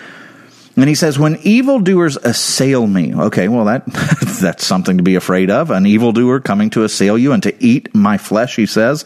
and 0.82 0.88
he 0.88 0.96
says, 0.96 1.20
when 1.20 1.36
evildoers 1.38 2.16
assail 2.16 2.88
me, 2.88 3.14
okay, 3.14 3.48
well, 3.48 3.66
that, 3.66 3.86
that's 4.42 4.66
something 4.66 4.98
to 4.98 5.04
be 5.04 5.16
afraid 5.16 5.52
of. 5.52 5.72
An 5.72 5.86
evildoer 5.86 6.40
coming 6.40 6.70
to 6.72 6.84
assail 6.84 7.18
you 7.18 7.34
and 7.34 7.44
to 7.44 7.64
eat 7.64 7.94
my 7.94 8.18
flesh, 8.18 8.56
he 8.56 8.66
says. 8.66 9.04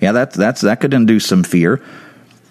Yeah, 0.00 0.12
that, 0.12 0.32
that's, 0.32 0.60
that 0.60 0.80
could 0.80 0.92
induce 0.92 1.26
some 1.26 1.42
fear. 1.42 1.82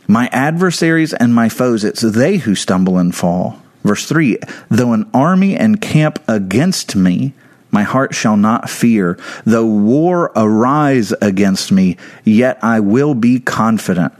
My 0.08 0.28
adversaries 0.32 1.14
and 1.14 1.36
my 1.36 1.50
foes, 1.50 1.84
it's 1.84 2.02
they 2.02 2.38
who 2.38 2.56
stumble 2.56 2.98
and 2.98 3.14
fall. 3.14 3.62
Verse 3.84 4.08
3 4.08 4.40
Though 4.70 4.94
an 4.94 5.10
army 5.14 5.56
encamp 5.56 6.20
against 6.28 6.96
me, 6.96 7.34
my 7.70 7.84
heart 7.84 8.16
shall 8.16 8.38
not 8.38 8.70
fear. 8.70 9.20
Though 9.46 9.66
war 9.66 10.32
arise 10.36 11.12
against 11.22 11.72
me, 11.72 11.98
yet 12.24 12.58
I 12.64 12.80
will 12.80 13.14
be 13.14 13.40
confident. 13.40 14.14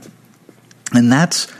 And 0.92 1.10
that's 1.10 1.52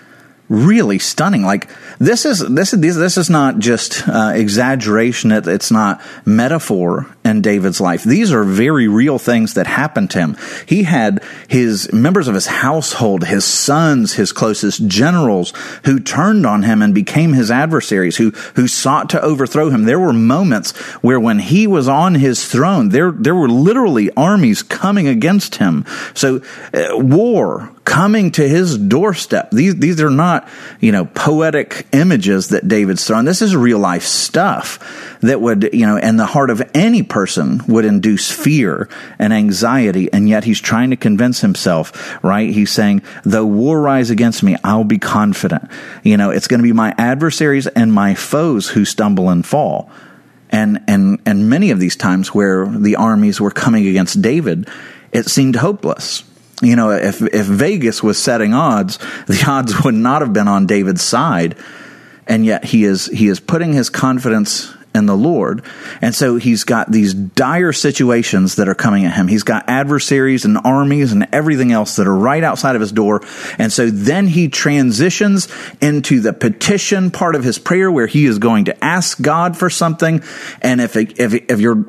really 0.48 0.98
stunning. 0.98 1.42
Like 1.42 1.68
this 1.98 2.24
is 2.24 2.40
this 2.40 2.72
is 2.72 2.96
this 2.96 3.16
is 3.16 3.30
not 3.30 3.58
just 3.58 4.06
uh, 4.08 4.32
exaggeration. 4.34 5.32
It, 5.32 5.46
it's 5.46 5.70
not 5.70 6.00
metaphor 6.24 7.13
in 7.24 7.40
David's 7.40 7.80
life. 7.80 8.04
These 8.04 8.32
are 8.32 8.44
very 8.44 8.86
real 8.86 9.18
things 9.18 9.54
that 9.54 9.66
happened 9.66 10.10
to 10.10 10.18
him. 10.18 10.36
He 10.66 10.82
had 10.82 11.22
his 11.48 11.92
members 11.92 12.28
of 12.28 12.34
his 12.34 12.46
household, 12.46 13.24
his 13.24 13.44
sons, 13.44 14.14
his 14.14 14.32
closest 14.32 14.86
generals, 14.86 15.52
who 15.84 15.98
turned 15.98 16.44
on 16.44 16.62
him 16.62 16.82
and 16.82 16.94
became 16.94 17.32
his 17.32 17.50
adversaries, 17.50 18.16
who 18.16 18.30
who 18.56 18.68
sought 18.68 19.10
to 19.10 19.22
overthrow 19.22 19.70
him. 19.70 19.84
There 19.84 19.98
were 19.98 20.12
moments 20.12 20.72
where, 21.02 21.18
when 21.18 21.38
he 21.38 21.66
was 21.66 21.88
on 21.88 22.14
his 22.14 22.46
throne, 22.46 22.90
there 22.90 23.10
there 23.10 23.34
were 23.34 23.48
literally 23.48 24.10
armies 24.16 24.62
coming 24.62 25.08
against 25.08 25.56
him. 25.56 25.86
So 26.14 26.42
uh, 26.74 26.96
war 26.98 27.70
coming 27.84 28.32
to 28.32 28.48
his 28.48 28.76
doorstep. 28.76 29.50
These 29.50 29.76
these 29.76 30.00
are 30.02 30.10
not 30.10 30.48
you 30.80 30.92
know 30.92 31.04
poetic 31.06 31.86
images 31.92 32.48
that 32.48 32.68
David's 32.68 33.06
throwing. 33.06 33.24
This 33.24 33.42
is 33.42 33.54
real 33.54 33.78
life 33.78 34.04
stuff 34.04 35.13
that 35.24 35.40
would 35.40 35.70
you 35.72 35.86
know 35.86 35.96
in 35.96 36.16
the 36.16 36.26
heart 36.26 36.50
of 36.50 36.62
any 36.74 37.02
person 37.02 37.60
would 37.66 37.84
induce 37.84 38.30
fear 38.30 38.88
and 39.18 39.32
anxiety, 39.32 40.12
and 40.12 40.28
yet 40.28 40.44
he's 40.44 40.60
trying 40.60 40.90
to 40.90 40.96
convince 40.96 41.40
himself. 41.40 41.92
Right? 42.22 42.50
He's 42.50 42.70
saying, 42.70 43.02
"Though 43.24 43.46
war 43.46 43.80
rise 43.80 44.10
against 44.10 44.42
me, 44.42 44.56
I'll 44.62 44.84
be 44.84 44.98
confident." 44.98 45.68
You 46.02 46.16
know, 46.16 46.30
it's 46.30 46.46
going 46.46 46.60
to 46.60 46.68
be 46.68 46.72
my 46.72 46.94
adversaries 46.98 47.66
and 47.66 47.92
my 47.92 48.14
foes 48.14 48.68
who 48.68 48.84
stumble 48.84 49.28
and 49.30 49.44
fall. 49.44 49.90
And 50.50 50.82
and 50.86 51.18
and 51.26 51.50
many 51.50 51.70
of 51.70 51.80
these 51.80 51.96
times 51.96 52.34
where 52.34 52.66
the 52.66 52.96
armies 52.96 53.40
were 53.40 53.50
coming 53.50 53.88
against 53.88 54.22
David, 54.22 54.68
it 55.12 55.26
seemed 55.26 55.56
hopeless 55.56 56.24
You 56.62 56.76
know, 56.76 56.90
if, 56.90 57.20
if 57.20 57.46
Vegas 57.46 58.02
was 58.02 58.18
setting 58.18 58.54
odds, 58.54 58.98
the 59.26 59.42
odds 59.46 59.82
would 59.84 59.94
not 59.94 60.22
have 60.22 60.32
been 60.32 60.48
on 60.48 60.66
David's 60.66 61.02
side. 61.02 61.56
And 62.26 62.46
yet 62.46 62.64
he 62.64 62.84
is, 62.84 63.06
he 63.06 63.28
is 63.28 63.40
putting 63.40 63.72
his 63.72 63.90
confidence 63.90 64.72
in 64.94 65.06
the 65.06 65.16
Lord. 65.16 65.62
And 66.00 66.14
so 66.14 66.36
he's 66.36 66.64
got 66.64 66.90
these 66.90 67.12
dire 67.12 67.72
situations 67.72 68.56
that 68.56 68.68
are 68.68 68.74
coming 68.74 69.04
at 69.04 69.14
him. 69.14 69.26
He's 69.26 69.42
got 69.42 69.68
adversaries 69.68 70.44
and 70.44 70.58
armies 70.64 71.12
and 71.12 71.26
everything 71.32 71.72
else 71.72 71.96
that 71.96 72.06
are 72.06 72.14
right 72.14 72.44
outside 72.44 72.76
of 72.76 72.80
his 72.80 72.92
door. 72.92 73.22
And 73.58 73.72
so 73.72 73.90
then 73.90 74.26
he 74.28 74.48
transitions 74.48 75.48
into 75.80 76.20
the 76.20 76.32
petition 76.32 77.10
part 77.10 77.34
of 77.34 77.42
his 77.42 77.58
prayer 77.58 77.90
where 77.90 78.06
he 78.06 78.26
is 78.26 78.38
going 78.38 78.66
to 78.66 78.84
ask 78.84 79.20
God 79.20 79.56
for 79.56 79.68
something. 79.68 80.22
And 80.62 80.80
if, 80.80 80.96
if, 80.96 81.34
if 81.34 81.60
you're, 81.60 81.84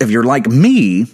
if 0.00 0.10
you're 0.10 0.24
like 0.24 0.46
me, 0.48 1.06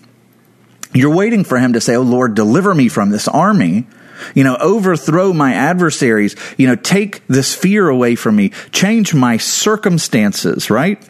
you're 0.94 1.14
waiting 1.14 1.44
for 1.44 1.58
him 1.58 1.74
to 1.74 1.80
say, 1.80 1.96
Oh 1.96 2.02
Lord, 2.02 2.34
deliver 2.34 2.74
me 2.74 2.88
from 2.88 3.10
this 3.10 3.28
army. 3.28 3.86
You 4.34 4.44
know, 4.44 4.56
overthrow 4.56 5.32
my 5.32 5.54
adversaries. 5.54 6.36
You 6.56 6.66
know, 6.66 6.76
take 6.76 7.26
this 7.26 7.54
fear 7.54 7.88
away 7.88 8.14
from 8.14 8.36
me. 8.36 8.50
Change 8.72 9.14
my 9.14 9.36
circumstances, 9.36 10.70
right? 10.70 11.02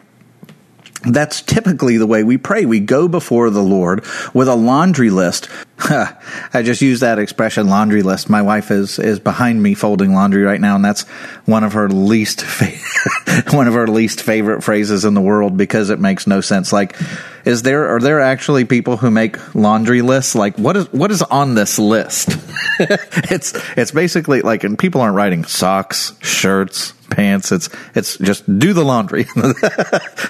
That's 1.05 1.41
typically 1.41 1.97
the 1.97 2.07
way 2.07 2.23
we 2.23 2.37
pray. 2.37 2.65
We 2.65 2.79
go 2.79 3.07
before 3.07 3.49
the 3.49 3.61
Lord 3.61 4.03
with 4.33 4.47
a 4.47 4.55
laundry 4.55 5.09
list. 5.09 5.49
I 5.79 6.61
just 6.63 6.81
use 6.81 7.01
that 7.01 7.19
expression 7.19 7.67
laundry 7.67 8.01
list. 8.01 8.29
My 8.29 8.41
wife 8.41 8.71
is 8.71 8.97
is 8.97 9.19
behind 9.19 9.61
me 9.61 9.73
folding 9.73 10.13
laundry 10.13 10.43
right 10.43 10.59
now 10.59 10.75
and 10.75 10.83
that's 10.83 11.03
one 11.45 11.63
of 11.63 11.73
her 11.73 11.89
least 11.89 12.41
fa- 12.45 13.43
one 13.55 13.67
of 13.67 13.73
her 13.73 13.87
least 13.87 14.21
favorite 14.21 14.63
phrases 14.63 15.05
in 15.05 15.13
the 15.13 15.21
world 15.21 15.57
because 15.57 15.89
it 15.89 15.99
makes 15.99 16.27
no 16.27 16.41
sense. 16.41 16.73
Like 16.73 16.95
is 17.43 17.61
there 17.61 17.89
are 17.95 17.99
there 17.99 18.19
actually 18.19 18.65
people 18.65 18.97
who 18.97 19.11
make 19.11 19.53
laundry 19.53 20.01
lists? 20.01 20.33
Like 20.33 20.57
what 20.57 20.75
is 20.75 20.91
what 20.91 21.11
is 21.11 21.21
on 21.21 21.53
this 21.55 21.77
list? 21.77 22.29
it's 22.79 23.53
it's 23.77 23.91
basically 23.91 24.41
like 24.41 24.63
and 24.63 24.79
people 24.79 25.01
aren't 25.01 25.15
writing 25.15 25.43
socks, 25.43 26.13
shirts, 26.21 26.93
pants. 27.05 27.51
It's 27.51 27.69
it's 27.93 28.17
just 28.17 28.59
do 28.59 28.73
the 28.73 28.83
laundry. 28.83 29.23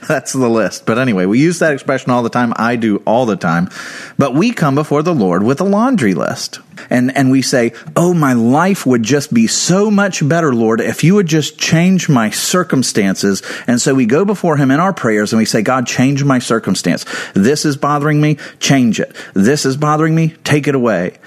That's 0.07 0.33
the 0.33 0.49
list. 0.49 0.85
But 0.85 0.97
anyway, 0.97 1.25
we 1.25 1.39
use 1.39 1.59
that 1.59 1.73
expression 1.73 2.11
all 2.11 2.23
the 2.23 2.29
time. 2.29 2.53
I 2.55 2.75
do 2.75 2.97
all 3.05 3.25
the 3.25 3.35
time. 3.35 3.69
But 4.17 4.33
we 4.33 4.51
come 4.51 4.75
before 4.75 5.03
the 5.03 5.15
Lord 5.15 5.43
with 5.43 5.61
a 5.61 5.65
laundry 5.65 6.13
list. 6.13 6.59
And 6.89 7.15
and 7.15 7.31
we 7.31 7.41
say, 7.41 7.73
"Oh, 7.95 8.13
my 8.13 8.33
life 8.33 8.85
would 8.85 9.03
just 9.03 9.33
be 9.33 9.47
so 9.47 9.89
much 9.89 10.27
better, 10.27 10.53
Lord, 10.53 10.81
if 10.81 11.03
you 11.03 11.15
would 11.15 11.27
just 11.27 11.57
change 11.57 12.09
my 12.09 12.29
circumstances." 12.29 13.41
And 13.65 13.81
so 13.81 13.95
we 13.95 14.05
go 14.05 14.25
before 14.25 14.57
him 14.57 14.71
in 14.71 14.79
our 14.79 14.93
prayers 14.93 15.33
and 15.33 15.39
we 15.39 15.45
say, 15.45 15.61
"God, 15.61 15.87
change 15.87 16.23
my 16.23 16.39
circumstance. 16.39 17.05
This 17.33 17.65
is 17.65 17.77
bothering 17.77 18.21
me, 18.21 18.37
change 18.59 18.99
it. 18.99 19.15
This 19.33 19.65
is 19.65 19.77
bothering 19.77 20.13
me, 20.13 20.35
take 20.43 20.67
it 20.67 20.75
away." 20.75 21.17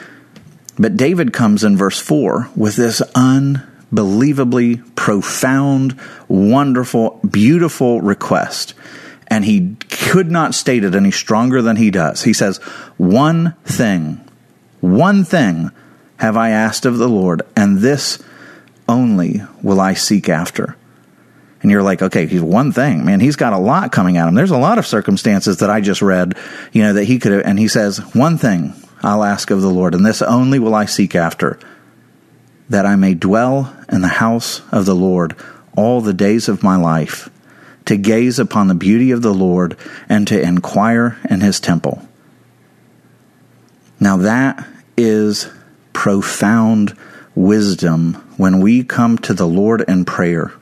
But 0.79 0.97
David 0.97 1.33
comes 1.33 1.65
in 1.65 1.77
verse 1.77 1.99
4 1.99 2.51
with 2.55 2.77
this 2.77 3.03
un 3.15 3.68
unbelievably 3.91 4.77
profound, 4.95 5.99
wonderful, 6.29 7.21
beautiful 7.29 8.01
request. 8.01 8.75
And 9.29 9.45
he 9.45 9.77
could 9.91 10.31
not 10.31 10.55
state 10.55 10.85
it 10.85 10.95
any 10.95 11.11
stronger 11.11 11.61
than 11.61 11.77
he 11.77 11.91
does. 11.91 12.23
He 12.23 12.33
says, 12.33 12.59
One 12.97 13.55
thing, 13.65 14.21
one 14.81 15.25
thing 15.25 15.71
have 16.17 16.37
I 16.37 16.51
asked 16.51 16.87
of 16.87 16.99
the 16.99 17.09
Lord, 17.09 17.43
and 17.55 17.79
this 17.79 18.23
only 18.89 19.43
will 19.63 19.81
I 19.81 19.95
seek 19.95 20.29
after. 20.29 20.77
And 21.61 21.71
you're 21.71 21.83
like, 21.83 22.03
okay, 22.03 22.27
he's 22.27 22.41
one 22.41 22.73
thing, 22.73 23.05
man. 23.05 23.21
He's 23.21 23.37
got 23.37 23.53
a 23.53 23.59
lot 23.59 23.93
coming 23.93 24.17
at 24.17 24.29
him. 24.29 24.35
There's 24.35 24.53
a 24.53 24.59
lot 24.59 24.79
of 24.79 24.87
circumstances 24.87 25.59
that 25.59 25.71
I 25.71 25.81
just 25.81 26.01
read, 26.01 26.37
you 26.73 26.83
know, 26.83 26.93
that 26.95 27.05
he 27.05 27.19
could 27.19 27.33
have, 27.33 27.43
and 27.43 27.59
he 27.59 27.69
says, 27.69 27.99
one 28.15 28.39
thing 28.39 28.75
I'll 29.03 29.25
ask 29.25 29.51
of 29.51 29.61
the 29.61 29.71
Lord, 29.71 29.95
and 29.95 30.07
this 30.07 30.23
only 30.23 30.59
will 30.59 30.75
I 30.75 30.87
seek 30.87 31.15
after 31.15 31.59
that 32.69 32.87
I 32.87 32.97
may 32.97 33.15
dwell 33.15 33.75
in 33.91 34.03
the 34.03 34.09
house 34.09 34.63
of 34.71 34.85
the 34.85 34.95
Lord 34.95 35.35
all 35.77 36.01
the 36.01 36.13
days 36.13 36.49
of 36.49 36.63
my 36.63 36.77
life, 36.77 37.31
to 37.85 37.97
gaze 37.97 38.39
upon 38.39 38.69
the 38.69 38.75
beauty 38.75 39.11
of 39.11 39.23
the 39.23 39.33
Lord 39.33 39.77
and 40.09 40.27
to 40.29 40.41
inquire 40.41 41.19
in 41.31 41.41
his 41.41 41.61
temple. 41.61 42.07
Now 44.01 44.17
that 44.19 44.67
is 44.97 45.49
profound 45.93 46.97
wisdom 47.35 48.15
when 48.37 48.61
we 48.61 48.85
come 48.85 49.19
to 49.19 49.35
the 49.35 49.47
Lord 49.47 49.83
in 49.89 50.05
prayer 50.05 50.53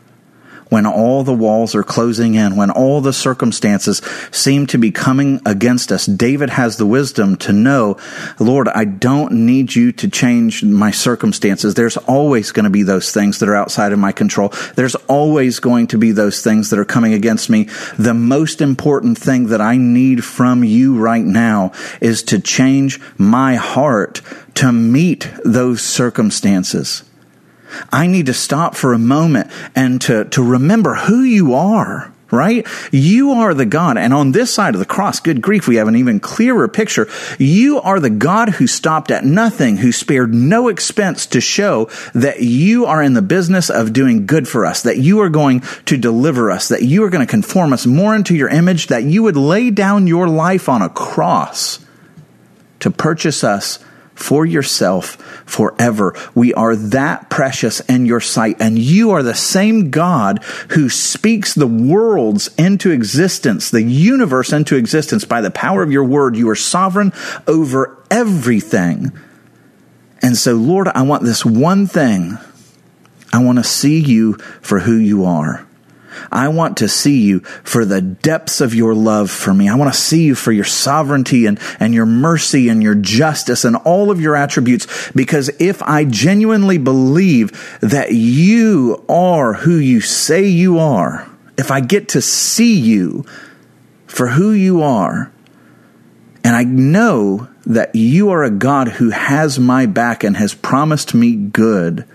when 0.68 0.87
all 0.87 1.23
the 1.23 1.32
walls 1.32 1.75
are 1.75 1.82
closing 1.82 2.35
in, 2.35 2.56
when 2.56 2.70
all 2.70 3.00
the 3.00 3.12
circumstances 3.12 4.02
seem 4.32 4.66
to 4.66 4.78
be 4.78 4.90
coming 4.90 5.40
against 5.46 5.92
us, 5.92 6.06
David 6.06 6.50
has 6.50 6.76
the 6.76 6.87
wisdom 6.87 7.37
to 7.37 7.52
know, 7.52 7.96
Lord, 8.38 8.68
I 8.68 8.85
don't 8.85 9.32
need 9.46 9.75
you 9.75 9.92
to 9.92 10.08
change 10.08 10.64
my 10.64 10.90
circumstances. 10.90 11.75
There's 11.75 11.96
always 11.96 12.52
going 12.52 12.64
to 12.64 12.70
be 12.70 12.82
those 12.82 13.12
things 13.12 13.38
that 13.38 13.49
are 13.49 13.56
outside 13.56 13.92
of 13.92 13.99
my 13.99 14.12
control. 14.12 14.52
There's 14.75 14.96
always 15.06 15.61
going 15.61 15.87
to 15.88 15.99
be 15.99 16.12
those 16.12 16.42
things 16.42 16.70
that 16.70 16.78
are 16.78 16.85
coming 16.85 17.14
against 17.14 17.49
me. 17.49 17.68
The 17.99 18.14
most 18.14 18.61
important 18.61 19.18
thing 19.18 19.49
that 19.49 19.61
I 19.61 19.76
need 19.76 20.25
from 20.25 20.64
you 20.64 20.99
right 20.99 21.25
now 21.25 21.73
is 22.00 22.23
to 22.25 22.40
change 22.40 23.00
my 23.18 23.54
heart 23.54 24.20
to 24.54 24.73
meet 24.73 25.30
those 25.44 25.82
circumstances. 25.82 27.04
I 27.90 28.06
need 28.06 28.26
to 28.26 28.35
stop 28.35 28.75
for 28.75 28.92
a 28.92 28.99
moment 28.99 29.50
and 29.75 30.00
to, 30.02 30.25
to 30.26 30.42
remember 30.42 30.94
who 30.94 31.23
you 31.23 31.54
are 31.54 32.12
right? 32.30 32.66
You 32.90 33.32
are 33.32 33.54
the 33.54 33.66
God. 33.66 33.96
And 33.96 34.12
on 34.12 34.32
this 34.32 34.52
side 34.52 34.75
of 34.75 34.80
the 34.80 34.87
cross, 34.87 35.20
good 35.20 35.40
grief, 35.40 35.68
we 35.68 35.76
have 35.76 35.88
an 35.88 35.96
even 35.96 36.20
clearer 36.20 36.66
picture. 36.68 37.08
You 37.38 37.80
are 37.80 38.00
the 38.00 38.11
God 38.11 38.50
who 38.50 38.66
stopped 38.66 39.11
at 39.11 39.25
nothing, 39.25 39.76
who 39.76 39.92
spared 39.92 40.35
no 40.35 40.68
expense 40.68 41.26
to 41.26 41.40
show 41.40 41.88
that 42.14 42.42
you 42.42 42.87
are 42.87 43.02
in 43.02 43.14
the 43.14 43.23
business 43.23 43.70
of 43.70 43.92
doing 43.92 44.26
good 44.26 44.49
for 44.49 44.66
us, 44.66 44.82
that 44.82 44.99
you 44.99 45.20
are 45.20 45.28
going 45.28 45.61
to 45.87 45.96
deliver 45.96 46.50
us, 46.50 46.68
that 46.68 46.82
you 46.82 47.04
are 47.04 47.11
going 47.11 47.25
to 47.25 47.30
conform 47.30 47.73
us 47.73 47.87
more 47.87 48.14
into 48.14 48.35
your 48.35 48.49
image, 48.49 48.88
that 48.88 49.04
you 49.04 49.23
would 49.23 49.37
lay 49.37 49.70
down 49.70 50.06
your 50.06 50.28
life 50.28 50.68
on 50.68 50.82
a 50.82 50.88
cross 50.88 51.85
to 52.80 52.90
purchase 52.90 53.44
us 53.44 53.78
for 54.16 54.44
yourself 54.44 55.16
forever. 55.46 56.14
We 56.35 56.52
are 56.54 56.75
that 56.75 57.30
precious 57.30 57.80
in 57.80 58.06
your 58.06 58.20
sight. 58.20 58.56
And 58.58 58.78
you 58.78 59.12
are 59.12 59.23
the 59.23 59.35
same 59.35 59.90
God 59.90 60.42
who 60.70 60.88
speaks 60.88 61.54
the 61.54 61.66
worlds 61.66 62.49
into 62.58 62.90
existence, 62.90 63.70
the 63.70 63.82
universe 63.82 64.52
into 64.52 64.76
existence 64.76 65.25
by 65.25 65.42
the 65.42 65.50
power 65.50 65.82
of 65.82 65.92
your 65.92 66.04
word. 66.04 66.35
You 66.35 66.49
are 66.49 66.56
sovereign 66.56 67.12
over 67.46 68.02
everything. 68.11 69.12
And 70.23 70.37
so, 70.37 70.54
Lord, 70.54 70.88
I 70.88 71.02
want 71.02 71.23
this 71.23 71.44
one 71.44 71.87
thing. 71.87 72.38
I 73.32 73.44
want 73.44 73.58
to 73.58 73.64
see 73.64 74.00
you 74.00 74.35
for 74.62 74.80
who 74.80 74.96
you 74.96 75.26
are. 75.26 75.65
I 76.30 76.49
want 76.49 76.78
to 76.78 76.88
see 76.88 77.23
you 77.23 77.40
for 77.40 77.85
the 77.85 78.00
depths 78.00 78.61
of 78.61 78.75
your 78.75 78.94
love 78.94 79.30
for 79.30 79.52
me. 79.54 79.68
I 79.68 79.75
want 79.75 79.92
to 79.92 79.99
see 79.99 80.25
you 80.25 80.35
for 80.35 80.52
your 80.52 80.64
sovereignty 80.64 81.46
and, 81.46 81.58
and 81.80 81.94
your 81.94 82.06
mercy 82.06 82.68
and 82.68 82.82
your 82.82 82.94
justice 82.94 83.64
and 83.64 83.76
all 83.76 84.11
of 84.11 84.20
your 84.20 84.37
attributes. 84.37 85.11
Because 85.12 85.50
if 85.58 85.82
I 85.82 86.04
genuinely 86.04 86.78
believe 86.78 87.78
that 87.80 88.12
you 88.12 89.04
are 89.08 89.54
who 89.54 89.76
you 89.76 90.00
say 90.00 90.46
you 90.46 90.78
are, 90.78 91.28
if 91.58 91.70
I 91.70 91.80
get 91.80 92.11
to 92.11 92.20
see 92.20 92.78
you 92.78 93.25
for 94.06 94.28
who 94.28 94.52
you 94.52 94.82
are, 94.82 95.32
and 96.44 96.54
I 96.54 96.62
know 96.62 97.49
that 97.66 97.94
you 97.94 98.30
are 98.30 98.44
a 98.44 98.50
God 98.50 98.88
who 98.88 99.11
has 99.11 99.58
my 99.58 99.87
back 99.87 100.23
and 100.23 100.37
has 100.37 100.54
promised 100.54 101.12
me 101.12 101.35
good, 101.35 102.06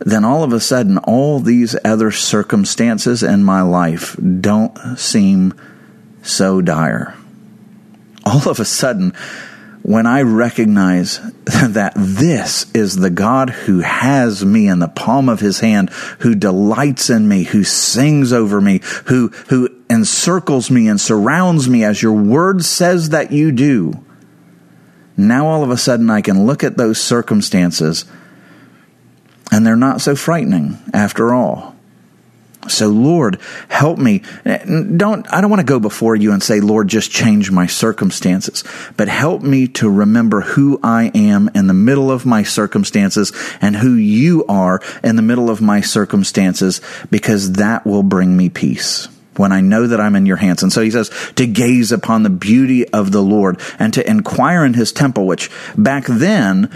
then 0.00 0.24
all 0.24 0.44
of 0.44 0.52
a 0.52 0.60
sudden, 0.60 0.98
all 0.98 1.40
these 1.40 1.76
other 1.84 2.10
circumstances 2.10 3.22
in 3.22 3.42
my 3.42 3.62
life 3.62 4.16
don't 4.40 4.96
seem 4.98 5.54
so 6.22 6.60
dire. 6.60 7.14
All 8.24 8.48
of 8.48 8.60
a 8.60 8.64
sudden, 8.64 9.12
when 9.82 10.06
I 10.06 10.22
recognize 10.22 11.18
that 11.44 11.94
this 11.96 12.70
is 12.72 12.96
the 12.96 13.10
God 13.10 13.50
who 13.50 13.80
has 13.80 14.44
me 14.44 14.68
in 14.68 14.78
the 14.78 14.88
palm 14.88 15.28
of 15.28 15.40
his 15.40 15.60
hand, 15.60 15.90
who 16.20 16.34
delights 16.34 17.10
in 17.10 17.26
me, 17.26 17.44
who 17.44 17.64
sings 17.64 18.32
over 18.32 18.60
me, 18.60 18.80
who, 19.06 19.28
who 19.48 19.68
encircles 19.88 20.70
me 20.70 20.88
and 20.88 21.00
surrounds 21.00 21.68
me 21.68 21.84
as 21.84 22.02
your 22.02 22.12
word 22.12 22.64
says 22.64 23.08
that 23.10 23.32
you 23.32 23.50
do, 23.50 23.92
now 25.16 25.46
all 25.46 25.64
of 25.64 25.70
a 25.70 25.76
sudden 25.76 26.10
I 26.10 26.20
can 26.20 26.46
look 26.46 26.62
at 26.62 26.76
those 26.76 27.00
circumstances 27.00 28.04
and 29.50 29.66
they're 29.66 29.76
not 29.76 30.00
so 30.00 30.14
frightening 30.14 30.78
after 30.92 31.32
all. 31.32 31.74
So 32.66 32.88
Lord, 32.88 33.40
help 33.68 33.98
me. 33.98 34.22
Don't, 34.44 35.32
I 35.32 35.40
don't 35.40 35.48
want 35.48 35.60
to 35.60 35.66
go 35.66 35.80
before 35.80 36.16
you 36.16 36.32
and 36.32 36.42
say, 36.42 36.60
Lord, 36.60 36.88
just 36.88 37.10
change 37.10 37.50
my 37.50 37.66
circumstances, 37.66 38.64
but 38.96 39.08
help 39.08 39.42
me 39.42 39.68
to 39.68 39.88
remember 39.88 40.42
who 40.42 40.78
I 40.82 41.10
am 41.14 41.48
in 41.54 41.66
the 41.66 41.74
middle 41.74 42.10
of 42.10 42.26
my 42.26 42.42
circumstances 42.42 43.32
and 43.60 43.76
who 43.76 43.94
you 43.94 44.44
are 44.46 44.80
in 45.02 45.16
the 45.16 45.22
middle 45.22 45.48
of 45.48 45.62
my 45.62 45.80
circumstances 45.80 46.82
because 47.10 47.52
that 47.52 47.86
will 47.86 48.02
bring 48.02 48.36
me 48.36 48.48
peace. 48.50 49.08
when 49.38 49.52
I 49.52 49.60
know 49.60 49.86
that 49.86 50.00
I'm 50.00 50.16
in 50.16 50.26
your 50.26 50.36
hands. 50.36 50.62
And 50.62 50.72
so 50.72 50.82
he 50.82 50.90
says 50.90 51.10
to 51.36 51.46
gaze 51.46 51.92
upon 51.92 52.24
the 52.24 52.30
beauty 52.30 52.88
of 52.88 53.12
the 53.12 53.22
Lord 53.22 53.60
and 53.78 53.94
to 53.94 54.08
inquire 54.08 54.64
in 54.64 54.74
his 54.74 54.92
temple, 54.92 55.26
which 55.26 55.48
back 55.76 56.04
then 56.06 56.70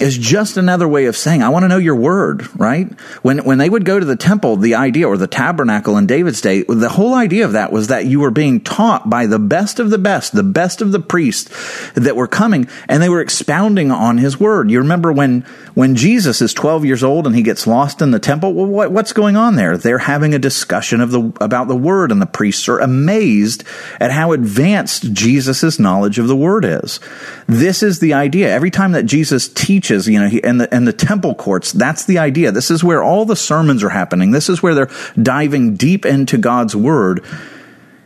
is 0.00 0.16
just 0.16 0.56
another 0.56 0.88
way 0.88 1.06
of 1.06 1.16
saying, 1.16 1.42
I 1.42 1.50
want 1.50 1.64
to 1.64 1.68
know 1.68 1.76
your 1.76 1.94
word, 1.94 2.48
right? 2.58 2.90
When, 3.22 3.44
when 3.44 3.58
they 3.58 3.68
would 3.68 3.84
go 3.84 4.00
to 4.00 4.06
the 4.06 4.16
temple, 4.16 4.56
the 4.56 4.74
idea, 4.74 5.06
or 5.06 5.16
the 5.16 5.26
tabernacle 5.26 5.98
in 5.98 6.06
David's 6.06 6.40
day, 6.40 6.62
the 6.62 6.88
whole 6.88 7.14
idea 7.14 7.44
of 7.44 7.52
that 7.52 7.70
was 7.70 7.88
that 7.88 8.06
you 8.06 8.20
were 8.20 8.30
being 8.30 8.60
taught 8.60 9.10
by 9.10 9.26
the 9.26 9.38
best 9.38 9.78
of 9.78 9.90
the 9.90 9.98
best, 9.98 10.34
the 10.34 10.42
best 10.42 10.80
of 10.80 10.92
the 10.92 11.00
priests 11.00 11.50
that 11.94 12.16
were 12.16 12.26
coming, 12.26 12.66
and 12.88 13.02
they 13.02 13.08
were 13.08 13.20
expounding 13.20 13.90
on 13.90 14.18
his 14.18 14.40
word. 14.40 14.70
You 14.70 14.78
remember 14.78 15.12
when, 15.12 15.42
when 15.74 15.96
Jesus 15.96 16.40
is 16.40 16.54
12 16.54 16.84
years 16.84 17.04
old 17.04 17.26
and 17.26 17.36
he 17.36 17.42
gets 17.42 17.66
lost 17.66 18.00
in 18.00 18.10
the 18.10 18.18
temple? 18.18 18.54
Well, 18.54 18.66
what, 18.66 18.92
what's 18.92 19.12
going 19.12 19.36
on 19.36 19.56
there? 19.56 19.76
They're 19.76 19.98
having 19.98 20.34
a 20.34 20.38
discussion 20.38 21.00
of 21.00 21.10
the, 21.10 21.32
about 21.40 21.68
the 21.68 21.76
word, 21.76 22.10
and 22.10 22.22
the 22.22 22.26
priests 22.26 22.68
are 22.68 22.78
amazed 22.78 23.64
at 24.00 24.10
how 24.10 24.32
advanced 24.32 25.12
Jesus' 25.12 25.78
knowledge 25.78 26.18
of 26.18 26.26
the 26.26 26.36
word 26.36 26.64
is. 26.64 27.00
This 27.46 27.82
is 27.82 27.98
the 27.98 28.14
idea. 28.14 28.50
Every 28.50 28.70
time 28.70 28.92
that 28.92 29.04
Jesus 29.04 29.48
teaches, 29.48 29.89
you 29.90 30.20
know, 30.20 30.28
he, 30.28 30.42
and 30.42 30.60
the, 30.60 30.72
and 30.74 30.86
the 30.86 30.92
temple 30.92 31.34
courts, 31.34 31.72
that's 31.72 32.04
the 32.04 32.18
idea. 32.18 32.52
This 32.52 32.70
is 32.70 32.84
where 32.84 33.02
all 33.02 33.24
the 33.24 33.36
sermons 33.36 33.82
are 33.82 33.90
happening. 33.90 34.30
This 34.30 34.48
is 34.48 34.62
where 34.62 34.74
they're 34.74 34.90
diving 35.20 35.76
deep 35.76 36.04
into 36.06 36.38
God's 36.38 36.74
word. 36.76 37.24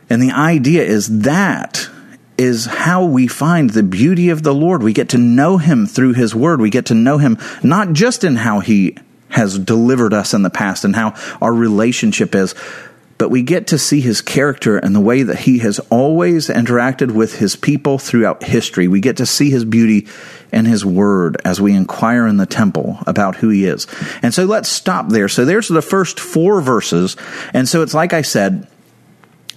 And 0.09 0.21
the 0.21 0.31
idea 0.31 0.83
is 0.83 1.21
that 1.21 1.89
is 2.37 2.65
how 2.65 3.05
we 3.05 3.27
find 3.27 3.69
the 3.69 3.83
beauty 3.83 4.29
of 4.29 4.43
the 4.43 4.53
Lord. 4.53 4.83
We 4.83 4.93
get 4.93 5.09
to 5.09 5.17
know 5.17 5.57
him 5.57 5.85
through 5.85 6.13
his 6.13 6.35
word. 6.35 6.59
We 6.59 6.69
get 6.69 6.87
to 6.87 6.93
know 6.93 7.17
him 7.17 7.37
not 7.63 7.93
just 7.93 8.23
in 8.23 8.35
how 8.35 8.59
he 8.59 8.97
has 9.29 9.57
delivered 9.57 10.13
us 10.13 10.33
in 10.33 10.41
the 10.41 10.49
past 10.49 10.85
and 10.85 10.95
how 10.95 11.13
our 11.41 11.53
relationship 11.53 12.35
is, 12.35 12.55
but 13.17 13.29
we 13.29 13.43
get 13.43 13.67
to 13.67 13.77
see 13.77 14.01
his 14.01 14.21
character 14.21 14.77
and 14.77 14.93
the 14.93 14.99
way 14.99 15.23
that 15.23 15.39
he 15.39 15.59
has 15.59 15.79
always 15.89 16.49
interacted 16.49 17.11
with 17.11 17.37
his 17.37 17.55
people 17.55 17.97
throughout 17.97 18.43
history. 18.43 18.87
We 18.87 18.99
get 18.99 19.17
to 19.17 19.25
see 19.25 19.49
his 19.49 19.63
beauty 19.63 20.07
and 20.51 20.67
his 20.67 20.85
word 20.85 21.37
as 21.45 21.61
we 21.61 21.73
inquire 21.73 22.27
in 22.27 22.37
the 22.37 22.45
temple 22.45 22.99
about 23.07 23.37
who 23.37 23.49
he 23.49 23.65
is. 23.65 23.87
And 24.21 24.33
so 24.33 24.45
let's 24.45 24.69
stop 24.69 25.09
there. 25.09 25.29
So 25.29 25.45
there's 25.45 25.69
the 25.69 25.81
first 25.81 26.19
four 26.19 26.59
verses. 26.61 27.15
And 27.53 27.69
so 27.69 27.81
it's 27.81 27.93
like 27.93 28.13
I 28.13 28.21
said, 28.21 28.67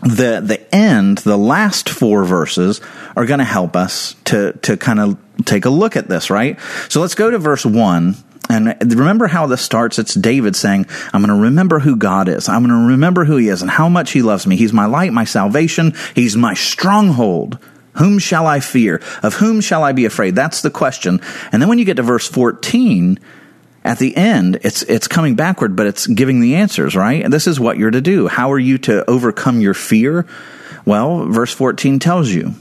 the 0.02 0.40
the 0.40 0.72
end, 0.72 1.18
the 1.18 1.36
last 1.36 1.88
four 1.88 2.24
verses 2.24 2.80
are 3.16 3.26
going 3.26 3.38
to 3.38 3.44
help 3.44 3.74
us 3.74 4.14
to 4.26 4.52
to 4.62 4.76
kind 4.76 5.00
of 5.00 5.18
take 5.44 5.64
a 5.64 5.70
look 5.70 5.96
at 5.96 6.08
this, 6.08 6.30
right? 6.30 6.58
So 6.88 7.00
let's 7.00 7.16
go 7.16 7.30
to 7.30 7.38
verse 7.38 7.66
1 7.66 8.14
and 8.50 8.76
remember 8.80 9.26
how 9.26 9.46
this 9.46 9.60
starts? 9.60 9.98
It's 9.98 10.14
David 10.14 10.56
saying, 10.56 10.86
I'm 11.12 11.22
going 11.22 11.36
to 11.36 11.44
remember 11.44 11.80
who 11.80 11.96
God 11.96 12.28
is. 12.28 12.48
I'm 12.48 12.66
going 12.66 12.80
to 12.80 12.92
remember 12.92 13.24
who 13.24 13.36
he 13.36 13.48
is 13.48 13.60
and 13.60 13.70
how 13.70 13.88
much 13.88 14.12
he 14.12 14.22
loves 14.22 14.46
me. 14.46 14.56
He's 14.56 14.72
my 14.72 14.86
light, 14.86 15.12
my 15.12 15.24
salvation. 15.24 15.94
He's 16.14 16.36
my 16.36 16.54
stronghold. 16.54 17.58
Whom 17.94 18.18
shall 18.18 18.46
I 18.46 18.60
fear? 18.60 19.02
Of 19.22 19.34
whom 19.34 19.60
shall 19.60 19.82
I 19.82 19.92
be 19.92 20.04
afraid? 20.04 20.34
That's 20.34 20.62
the 20.62 20.70
question. 20.70 21.20
And 21.52 21.60
then 21.60 21.68
when 21.68 21.78
you 21.78 21.84
get 21.84 21.96
to 21.96 22.02
verse 22.02 22.26
14, 22.26 23.18
at 23.84 23.98
the 23.98 24.16
end, 24.16 24.60
it's, 24.62 24.82
it's 24.82 25.08
coming 25.08 25.34
backward, 25.34 25.74
but 25.76 25.86
it's 25.86 26.06
giving 26.06 26.40
the 26.40 26.56
answers, 26.56 26.94
right? 26.94 27.22
And 27.24 27.32
this 27.32 27.46
is 27.46 27.58
what 27.58 27.76
you're 27.76 27.90
to 27.90 28.00
do. 28.00 28.28
How 28.28 28.52
are 28.52 28.58
you 28.58 28.78
to 28.78 29.08
overcome 29.10 29.60
your 29.60 29.74
fear? 29.74 30.26
Well, 30.84 31.26
verse 31.26 31.52
14 31.52 31.98
tells 31.98 32.30
you 32.30 32.54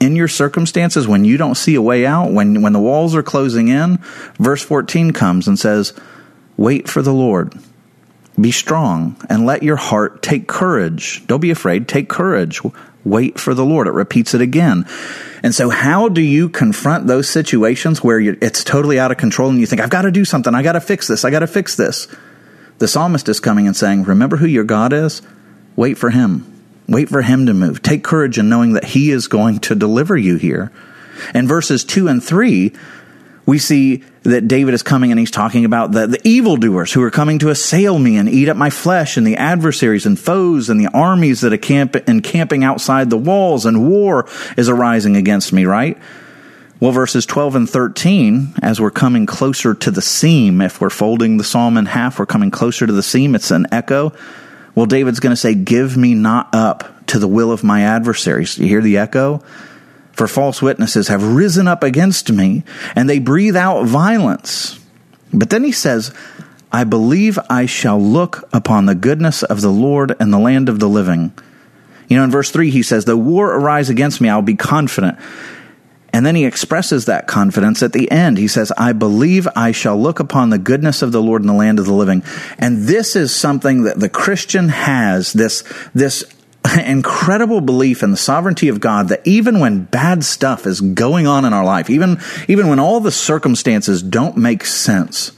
in 0.00 0.16
your 0.16 0.28
circumstances, 0.28 1.08
when 1.08 1.24
you 1.24 1.36
don't 1.36 1.56
see 1.56 1.74
a 1.74 1.82
way 1.82 2.06
out, 2.06 2.30
when, 2.32 2.62
when 2.62 2.72
the 2.72 2.80
walls 2.80 3.14
are 3.14 3.22
closing 3.22 3.68
in, 3.68 3.98
verse 4.38 4.62
14 4.62 5.12
comes 5.12 5.48
and 5.48 5.58
says, 5.58 5.92
Wait 6.56 6.88
for 6.88 7.02
the 7.02 7.12
Lord. 7.12 7.54
Be 8.40 8.52
strong 8.52 9.16
and 9.28 9.46
let 9.46 9.62
your 9.62 9.76
heart 9.76 10.22
take 10.22 10.46
courage. 10.46 11.26
Don't 11.26 11.40
be 11.40 11.50
afraid. 11.50 11.88
Take 11.88 12.08
courage. 12.08 12.60
Wait 13.04 13.38
for 13.38 13.54
the 13.54 13.64
Lord. 13.64 13.86
It 13.86 13.92
repeats 13.92 14.34
it 14.34 14.40
again. 14.40 14.86
And 15.42 15.54
so, 15.54 15.70
how 15.70 16.08
do 16.08 16.20
you 16.20 16.48
confront 16.48 17.06
those 17.06 17.28
situations 17.28 18.02
where 18.02 18.20
it's 18.20 18.62
totally 18.62 18.98
out 18.98 19.10
of 19.10 19.16
control 19.16 19.50
and 19.50 19.58
you 19.58 19.66
think, 19.66 19.80
I've 19.80 19.90
got 19.90 20.02
to 20.02 20.10
do 20.10 20.24
something. 20.24 20.54
I 20.54 20.62
got 20.62 20.72
to 20.72 20.80
fix 20.80 21.08
this. 21.08 21.24
I 21.24 21.30
got 21.30 21.40
to 21.40 21.46
fix 21.46 21.74
this. 21.74 22.06
The 22.78 22.88
psalmist 22.88 23.28
is 23.28 23.40
coming 23.40 23.66
and 23.66 23.76
saying, 23.76 24.04
Remember 24.04 24.36
who 24.36 24.46
your 24.46 24.64
God 24.64 24.92
is? 24.92 25.22
Wait 25.74 25.98
for 25.98 26.10
him. 26.10 26.57
Wait 26.88 27.08
for 27.08 27.22
him 27.22 27.46
to 27.46 27.54
move. 27.54 27.82
Take 27.82 28.02
courage 28.02 28.38
in 28.38 28.48
knowing 28.48 28.72
that 28.72 28.84
he 28.84 29.10
is 29.10 29.28
going 29.28 29.58
to 29.60 29.74
deliver 29.74 30.16
you 30.16 30.36
here. 30.36 30.72
In 31.34 31.46
verses 31.46 31.84
2 31.84 32.08
and 32.08 32.24
3, 32.24 32.72
we 33.44 33.58
see 33.58 34.04
that 34.22 34.48
David 34.48 34.74
is 34.74 34.82
coming 34.82 35.10
and 35.10 35.18
he's 35.18 35.30
talking 35.30 35.64
about 35.64 35.92
the, 35.92 36.06
the 36.06 36.28
evildoers 36.28 36.92
who 36.92 37.02
are 37.02 37.10
coming 37.10 37.38
to 37.40 37.50
assail 37.50 37.98
me 37.98 38.16
and 38.16 38.28
eat 38.28 38.48
up 38.48 38.56
my 38.56 38.70
flesh 38.70 39.16
and 39.16 39.26
the 39.26 39.36
adversaries 39.36 40.06
and 40.06 40.18
foes 40.18 40.70
and 40.70 40.80
the 40.80 40.88
armies 40.92 41.42
that 41.42 41.52
are 41.52 41.58
camp, 41.58 41.96
encamping 42.08 42.64
outside 42.64 43.10
the 43.10 43.18
walls 43.18 43.66
and 43.66 43.88
war 43.88 44.26
is 44.56 44.68
arising 44.68 45.16
against 45.16 45.52
me, 45.52 45.64
right? 45.64 45.98
Well, 46.80 46.92
verses 46.92 47.26
12 47.26 47.56
and 47.56 47.68
13, 47.68 48.54
as 48.62 48.80
we're 48.80 48.90
coming 48.90 49.26
closer 49.26 49.74
to 49.74 49.90
the 49.90 50.02
seam, 50.02 50.60
if 50.60 50.80
we're 50.80 50.90
folding 50.90 51.36
the 51.36 51.44
psalm 51.44 51.76
in 51.76 51.86
half, 51.86 52.18
we're 52.18 52.26
coming 52.26 52.50
closer 52.50 52.86
to 52.86 52.92
the 52.92 53.02
seam. 53.02 53.34
It's 53.34 53.50
an 53.50 53.66
echo. 53.72 54.12
Well, 54.78 54.86
David's 54.86 55.18
going 55.18 55.32
to 55.32 55.36
say, 55.36 55.56
Give 55.56 55.96
me 55.96 56.14
not 56.14 56.54
up 56.54 57.04
to 57.08 57.18
the 57.18 57.26
will 57.26 57.50
of 57.50 57.64
my 57.64 57.82
adversaries. 57.82 58.58
You 58.58 58.68
hear 58.68 58.80
the 58.80 58.98
echo? 58.98 59.42
For 60.12 60.28
false 60.28 60.62
witnesses 60.62 61.08
have 61.08 61.34
risen 61.34 61.66
up 61.66 61.82
against 61.82 62.30
me, 62.30 62.62
and 62.94 63.10
they 63.10 63.18
breathe 63.18 63.56
out 63.56 63.86
violence. 63.86 64.78
But 65.34 65.50
then 65.50 65.64
he 65.64 65.72
says, 65.72 66.14
I 66.70 66.84
believe 66.84 67.40
I 67.50 67.66
shall 67.66 68.00
look 68.00 68.48
upon 68.52 68.86
the 68.86 68.94
goodness 68.94 69.42
of 69.42 69.62
the 69.62 69.72
Lord 69.72 70.14
and 70.20 70.32
the 70.32 70.38
land 70.38 70.68
of 70.68 70.78
the 70.78 70.88
living. 70.88 71.32
You 72.06 72.16
know, 72.16 72.22
in 72.22 72.30
verse 72.30 72.52
3, 72.52 72.70
he 72.70 72.84
says, 72.84 73.04
Though 73.04 73.16
war 73.16 73.52
arise 73.52 73.90
against 73.90 74.20
me, 74.20 74.28
I'll 74.28 74.42
be 74.42 74.54
confident. 74.54 75.18
And 76.12 76.24
then 76.24 76.34
he 76.34 76.44
expresses 76.44 77.04
that 77.04 77.26
confidence 77.26 77.82
at 77.82 77.92
the 77.92 78.10
end. 78.10 78.38
He 78.38 78.48
says, 78.48 78.72
I 78.78 78.92
believe 78.92 79.46
I 79.54 79.72
shall 79.72 80.00
look 80.00 80.20
upon 80.20 80.50
the 80.50 80.58
goodness 80.58 81.02
of 81.02 81.12
the 81.12 81.22
Lord 81.22 81.42
in 81.42 81.48
the 81.48 81.52
land 81.52 81.78
of 81.78 81.84
the 81.84 81.92
living. 81.92 82.22
And 82.58 82.84
this 82.84 83.14
is 83.14 83.34
something 83.34 83.82
that 83.82 84.00
the 84.00 84.08
Christian 84.08 84.70
has, 84.70 85.32
this, 85.32 85.64
this 85.94 86.24
incredible 86.84 87.60
belief 87.60 88.02
in 88.02 88.10
the 88.10 88.16
sovereignty 88.16 88.68
of 88.68 88.80
God 88.80 89.08
that 89.08 89.26
even 89.26 89.60
when 89.60 89.84
bad 89.84 90.24
stuff 90.24 90.66
is 90.66 90.80
going 90.80 91.26
on 91.26 91.44
in 91.44 91.52
our 91.52 91.64
life, 91.64 91.90
even, 91.90 92.18
even 92.48 92.68
when 92.68 92.78
all 92.78 93.00
the 93.00 93.12
circumstances 93.12 94.02
don't 94.02 94.36
make 94.36 94.64
sense, 94.64 95.32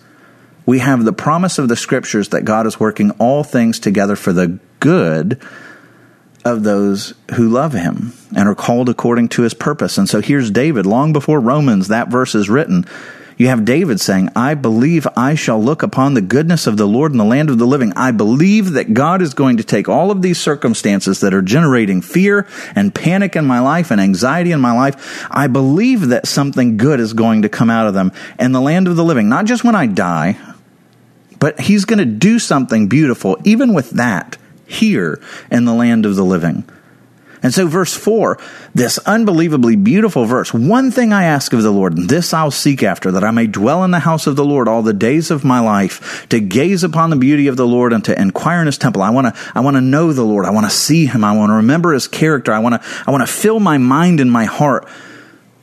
we 0.66 0.78
have 0.78 1.04
the 1.04 1.12
promise 1.12 1.58
of 1.58 1.68
the 1.68 1.76
scriptures 1.76 2.28
that 2.28 2.44
God 2.44 2.66
is 2.66 2.78
working 2.78 3.10
all 3.12 3.42
things 3.42 3.80
together 3.80 4.14
for 4.14 4.32
the 4.32 4.58
good 4.78 5.40
of 6.44 6.62
those 6.62 7.14
who 7.34 7.48
love 7.48 7.72
him 7.72 8.12
and 8.34 8.48
are 8.48 8.54
called 8.54 8.88
according 8.88 9.28
to 9.28 9.42
his 9.42 9.54
purpose. 9.54 9.98
And 9.98 10.08
so 10.08 10.20
here's 10.20 10.50
David, 10.50 10.86
long 10.86 11.12
before 11.12 11.40
Romans, 11.40 11.88
that 11.88 12.08
verse 12.08 12.34
is 12.34 12.48
written. 12.48 12.86
You 13.36 13.48
have 13.48 13.64
David 13.64 14.00
saying, 14.00 14.28
I 14.36 14.52
believe 14.52 15.08
I 15.16 15.34
shall 15.34 15.62
look 15.62 15.82
upon 15.82 16.12
the 16.12 16.20
goodness 16.20 16.66
of 16.66 16.76
the 16.76 16.86
Lord 16.86 17.12
in 17.12 17.18
the 17.18 17.24
land 17.24 17.48
of 17.48 17.58
the 17.58 17.66
living. 17.66 17.92
I 17.96 18.10
believe 18.10 18.72
that 18.72 18.92
God 18.92 19.22
is 19.22 19.32
going 19.32 19.56
to 19.56 19.64
take 19.64 19.88
all 19.88 20.10
of 20.10 20.20
these 20.20 20.38
circumstances 20.38 21.20
that 21.20 21.32
are 21.32 21.40
generating 21.40 22.02
fear 22.02 22.46
and 22.74 22.94
panic 22.94 23.36
in 23.36 23.46
my 23.46 23.60
life 23.60 23.90
and 23.90 23.98
anxiety 23.98 24.52
in 24.52 24.60
my 24.60 24.72
life. 24.72 25.26
I 25.30 25.46
believe 25.46 26.08
that 26.08 26.28
something 26.28 26.76
good 26.76 27.00
is 27.00 27.14
going 27.14 27.42
to 27.42 27.48
come 27.48 27.70
out 27.70 27.86
of 27.86 27.94
them 27.94 28.12
in 28.38 28.52
the 28.52 28.60
land 28.60 28.88
of 28.88 28.96
the 28.96 29.04
living, 29.04 29.30
not 29.30 29.46
just 29.46 29.64
when 29.64 29.74
I 29.74 29.86
die, 29.86 30.36
but 31.38 31.60
he's 31.60 31.86
going 31.86 31.98
to 32.00 32.04
do 32.04 32.38
something 32.38 32.88
beautiful 32.88 33.38
even 33.44 33.72
with 33.72 33.88
that 33.92 34.36
here 34.70 35.20
in 35.50 35.64
the 35.64 35.74
land 35.74 36.06
of 36.06 36.16
the 36.16 36.24
living. 36.24 36.64
And 37.42 37.54
so, 37.54 37.66
verse 37.66 37.94
4, 37.94 38.38
this 38.74 38.98
unbelievably 38.98 39.76
beautiful 39.76 40.26
verse 40.26 40.52
one 40.52 40.90
thing 40.90 41.12
I 41.12 41.24
ask 41.24 41.52
of 41.54 41.62
the 41.62 41.70
Lord, 41.70 41.96
and 41.96 42.08
this 42.08 42.34
I'll 42.34 42.50
seek 42.50 42.82
after, 42.82 43.10
that 43.12 43.24
I 43.24 43.30
may 43.30 43.46
dwell 43.46 43.82
in 43.82 43.92
the 43.92 44.00
house 44.00 44.26
of 44.26 44.36
the 44.36 44.44
Lord 44.44 44.68
all 44.68 44.82
the 44.82 44.92
days 44.92 45.30
of 45.30 45.42
my 45.42 45.58
life, 45.60 46.26
to 46.28 46.40
gaze 46.40 46.84
upon 46.84 47.08
the 47.08 47.16
beauty 47.16 47.46
of 47.46 47.56
the 47.56 47.66
Lord 47.66 47.94
and 47.94 48.04
to 48.04 48.20
inquire 48.20 48.60
in 48.60 48.66
his 48.66 48.76
temple. 48.76 49.00
I 49.00 49.10
want 49.10 49.34
to, 49.34 49.42
I 49.54 49.60
want 49.60 49.76
to 49.76 49.80
know 49.80 50.12
the 50.12 50.22
Lord. 50.22 50.44
I 50.44 50.50
want 50.50 50.66
to 50.66 50.76
see 50.76 51.06
him. 51.06 51.24
I 51.24 51.34
want 51.34 51.50
to 51.50 51.54
remember 51.54 51.94
his 51.94 52.08
character. 52.08 52.52
I 52.52 52.58
want 52.58 52.82
to, 52.82 52.88
I 53.06 53.10
want 53.10 53.26
to 53.26 53.32
fill 53.32 53.58
my 53.58 53.78
mind 53.78 54.20
and 54.20 54.30
my 54.30 54.44
heart 54.44 54.86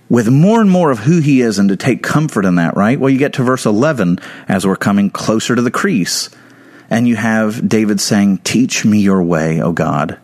with 0.09 0.29
more 0.29 0.61
and 0.61 0.71
more 0.71 0.89
of 0.89 0.99
who 0.99 1.19
he 1.19 1.41
is 1.41 1.59
and 1.59 1.69
to 1.69 1.75
take 1.75 2.01
comfort 2.01 2.45
in 2.45 2.55
that, 2.55 2.75
right? 2.75 2.99
Well, 2.99 3.09
you 3.09 3.19
get 3.19 3.33
to 3.33 3.43
verse 3.43 3.65
11 3.65 4.19
as 4.47 4.65
we're 4.65 4.77
coming 4.77 5.11
closer 5.11 5.55
to 5.55 5.61
the 5.61 5.69
crease 5.69 6.29
and 6.89 7.07
you 7.07 7.15
have 7.15 7.67
David 7.67 7.99
saying, 7.99 8.39
Teach 8.39 8.85
me 8.85 8.99
your 8.99 9.23
way, 9.23 9.61
O 9.61 9.71
God. 9.71 10.19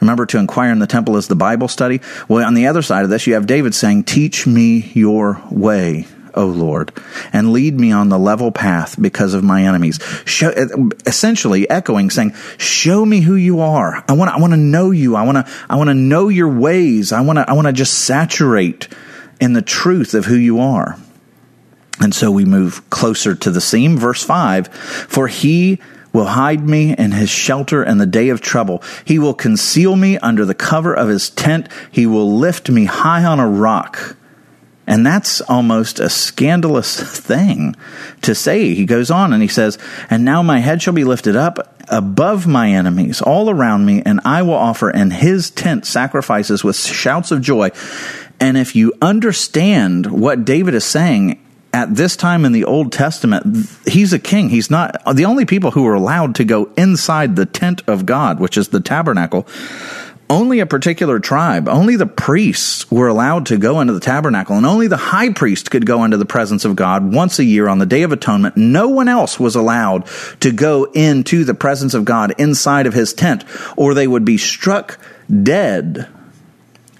Remember, 0.00 0.24
to 0.26 0.38
inquire 0.38 0.72
in 0.72 0.78
the 0.78 0.86
temple 0.86 1.16
is 1.16 1.28
the 1.28 1.36
Bible 1.36 1.68
study. 1.68 2.00
Well, 2.26 2.46
on 2.46 2.54
the 2.54 2.66
other 2.66 2.82
side 2.82 3.04
of 3.04 3.10
this, 3.10 3.26
you 3.26 3.34
have 3.34 3.46
David 3.46 3.74
saying, 3.74 4.04
Teach 4.04 4.46
me 4.46 4.90
your 4.94 5.42
way, 5.50 6.06
O 6.34 6.46
Lord, 6.46 6.92
and 7.32 7.52
lead 7.52 7.78
me 7.78 7.92
on 7.92 8.08
the 8.08 8.18
level 8.18 8.50
path 8.50 9.00
because 9.00 9.34
of 9.34 9.44
my 9.44 9.64
enemies. 9.64 10.00
Show, 10.24 10.50
essentially 11.06 11.68
echoing, 11.68 12.08
saying, 12.08 12.34
Show 12.56 13.04
me 13.04 13.20
who 13.20 13.34
you 13.34 13.60
are. 13.60 14.02
I 14.08 14.14
want, 14.14 14.30
I 14.30 14.38
want 14.38 14.54
to 14.54 14.58
know 14.58 14.90
you. 14.90 15.16
I 15.16 15.22
want 15.24 15.46
to, 15.46 15.52
I 15.68 15.76
want 15.76 15.88
to 15.88 15.94
know 15.94 16.28
your 16.28 16.48
ways. 16.48 17.12
I 17.12 17.20
want 17.20 17.38
to, 17.38 17.48
I 17.48 17.52
want 17.52 17.66
to 17.66 17.72
just 17.74 17.98
saturate 17.98 18.88
in 19.38 19.52
the 19.52 19.62
truth 19.62 20.14
of 20.14 20.24
who 20.24 20.36
you 20.36 20.60
are. 20.60 20.96
And 22.00 22.14
so 22.14 22.30
we 22.30 22.44
move 22.44 22.88
closer 22.90 23.34
to 23.34 23.50
the 23.50 23.60
seam. 23.60 23.98
Verse 23.98 24.22
5 24.22 24.68
For 24.68 25.28
he 25.28 25.78
will 26.12 26.26
hide 26.26 26.66
me 26.66 26.94
in 26.96 27.12
his 27.12 27.30
shelter 27.30 27.84
in 27.84 27.98
the 27.98 28.06
day 28.06 28.30
of 28.30 28.40
trouble. 28.40 28.82
He 29.04 29.18
will 29.18 29.34
conceal 29.34 29.94
me 29.96 30.18
under 30.18 30.44
the 30.44 30.54
cover 30.54 30.94
of 30.94 31.08
his 31.08 31.30
tent. 31.30 31.68
He 31.90 32.06
will 32.06 32.36
lift 32.36 32.68
me 32.70 32.86
high 32.86 33.24
on 33.24 33.38
a 33.38 33.48
rock. 33.48 34.16
And 34.86 35.06
that's 35.06 35.40
almost 35.42 36.00
a 36.00 36.10
scandalous 36.10 37.00
thing 37.20 37.76
to 38.22 38.34
say. 38.34 38.74
He 38.74 38.86
goes 38.86 39.10
on 39.10 39.32
and 39.32 39.42
he 39.42 39.48
says, 39.48 39.78
And 40.08 40.24
now 40.24 40.42
my 40.42 40.58
head 40.58 40.82
shall 40.82 40.94
be 40.94 41.04
lifted 41.04 41.36
up 41.36 41.80
above 41.88 42.46
my 42.46 42.70
enemies 42.70 43.20
all 43.20 43.50
around 43.50 43.84
me, 43.84 44.02
and 44.04 44.20
I 44.24 44.42
will 44.42 44.54
offer 44.54 44.90
in 44.90 45.10
his 45.10 45.50
tent 45.50 45.86
sacrifices 45.86 46.64
with 46.64 46.76
shouts 46.76 47.30
of 47.30 47.40
joy. 47.40 47.70
And 48.38 48.56
if 48.56 48.74
you 48.74 48.94
understand 49.02 50.06
what 50.06 50.44
David 50.44 50.74
is 50.74 50.84
saying, 50.84 51.40
at 51.72 51.94
this 51.94 52.16
time 52.16 52.44
in 52.44 52.52
the 52.52 52.64
Old 52.64 52.92
Testament, 52.92 53.68
he's 53.86 54.12
a 54.12 54.18
king. 54.18 54.48
He's 54.48 54.70
not 54.70 54.96
the 55.14 55.24
only 55.24 55.44
people 55.44 55.70
who 55.70 55.86
are 55.86 55.94
allowed 55.94 56.34
to 56.36 56.44
go 56.44 56.70
inside 56.76 57.36
the 57.36 57.46
tent 57.46 57.82
of 57.86 58.06
God, 58.06 58.40
which 58.40 58.56
is 58.56 58.68
the 58.68 58.80
tabernacle. 58.80 59.46
Only 60.28 60.60
a 60.60 60.66
particular 60.66 61.18
tribe, 61.18 61.68
only 61.68 61.96
the 61.96 62.06
priests 62.06 62.88
were 62.88 63.08
allowed 63.08 63.46
to 63.46 63.58
go 63.58 63.80
into 63.80 63.92
the 63.92 64.00
tabernacle, 64.00 64.56
and 64.56 64.64
only 64.64 64.86
the 64.86 64.96
high 64.96 65.32
priest 65.32 65.72
could 65.72 65.84
go 65.84 66.04
into 66.04 66.18
the 66.18 66.24
presence 66.24 66.64
of 66.64 66.76
God 66.76 67.12
once 67.12 67.40
a 67.40 67.44
year 67.44 67.66
on 67.66 67.80
the 67.80 67.86
Day 67.86 68.02
of 68.02 68.12
Atonement. 68.12 68.56
No 68.56 68.88
one 68.88 69.08
else 69.08 69.40
was 69.40 69.56
allowed 69.56 70.06
to 70.38 70.52
go 70.52 70.84
into 70.84 71.42
the 71.42 71.54
presence 71.54 71.94
of 71.94 72.04
God 72.04 72.32
inside 72.38 72.86
of 72.86 72.94
his 72.94 73.12
tent, 73.12 73.44
or 73.76 73.92
they 73.92 74.06
would 74.06 74.24
be 74.24 74.38
struck 74.38 74.98
dead 75.42 76.08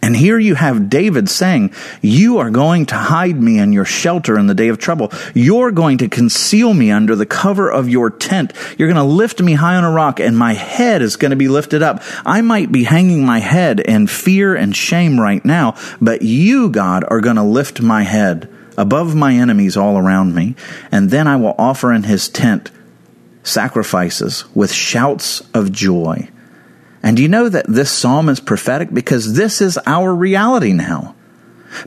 and 0.02 0.16
here 0.16 0.38
you 0.38 0.54
have 0.54 0.88
David 0.88 1.28
saying, 1.28 1.74
You 2.00 2.38
are 2.38 2.50
going 2.50 2.86
to 2.86 2.94
hide 2.94 3.40
me 3.40 3.58
in 3.58 3.72
your 3.72 3.84
shelter 3.84 4.38
in 4.38 4.46
the 4.46 4.54
day 4.54 4.68
of 4.68 4.78
trouble. 4.78 5.12
You're 5.34 5.70
going 5.70 5.98
to 5.98 6.08
conceal 6.08 6.72
me 6.72 6.90
under 6.90 7.14
the 7.14 7.26
cover 7.26 7.70
of 7.70 7.88
your 7.88 8.08
tent. 8.08 8.52
You're 8.78 8.88
going 8.88 8.96
to 8.96 9.14
lift 9.14 9.42
me 9.42 9.54
high 9.54 9.76
on 9.76 9.84
a 9.84 9.90
rock, 9.90 10.18
and 10.18 10.38
my 10.38 10.54
head 10.54 11.02
is 11.02 11.16
going 11.16 11.30
to 11.30 11.36
be 11.36 11.48
lifted 11.48 11.82
up. 11.82 12.02
I 12.24 12.40
might 12.40 12.72
be 12.72 12.84
hanging 12.84 13.26
my 13.26 13.40
head 13.40 13.80
in 13.80 14.06
fear 14.06 14.54
and 14.54 14.74
shame 14.74 15.20
right 15.20 15.44
now, 15.44 15.76
but 16.00 16.22
you, 16.22 16.70
God, 16.70 17.04
are 17.08 17.20
going 17.20 17.36
to 17.36 17.42
lift 17.42 17.82
my 17.82 18.02
head 18.02 18.48
above 18.78 19.14
my 19.14 19.34
enemies 19.34 19.76
all 19.76 19.98
around 19.98 20.34
me. 20.34 20.56
And 20.90 21.10
then 21.10 21.28
I 21.28 21.36
will 21.36 21.54
offer 21.58 21.92
in 21.92 22.04
his 22.04 22.28
tent 22.28 22.70
sacrifices 23.42 24.44
with 24.54 24.72
shouts 24.72 25.42
of 25.52 25.72
joy. 25.72 26.30
And 27.02 27.16
do 27.16 27.22
you 27.22 27.28
know 27.28 27.48
that 27.48 27.66
this 27.66 27.90
psalm 27.90 28.28
is 28.28 28.40
prophetic? 28.40 28.92
Because 28.92 29.34
this 29.34 29.60
is 29.60 29.78
our 29.86 30.14
reality 30.14 30.72
now. 30.72 31.14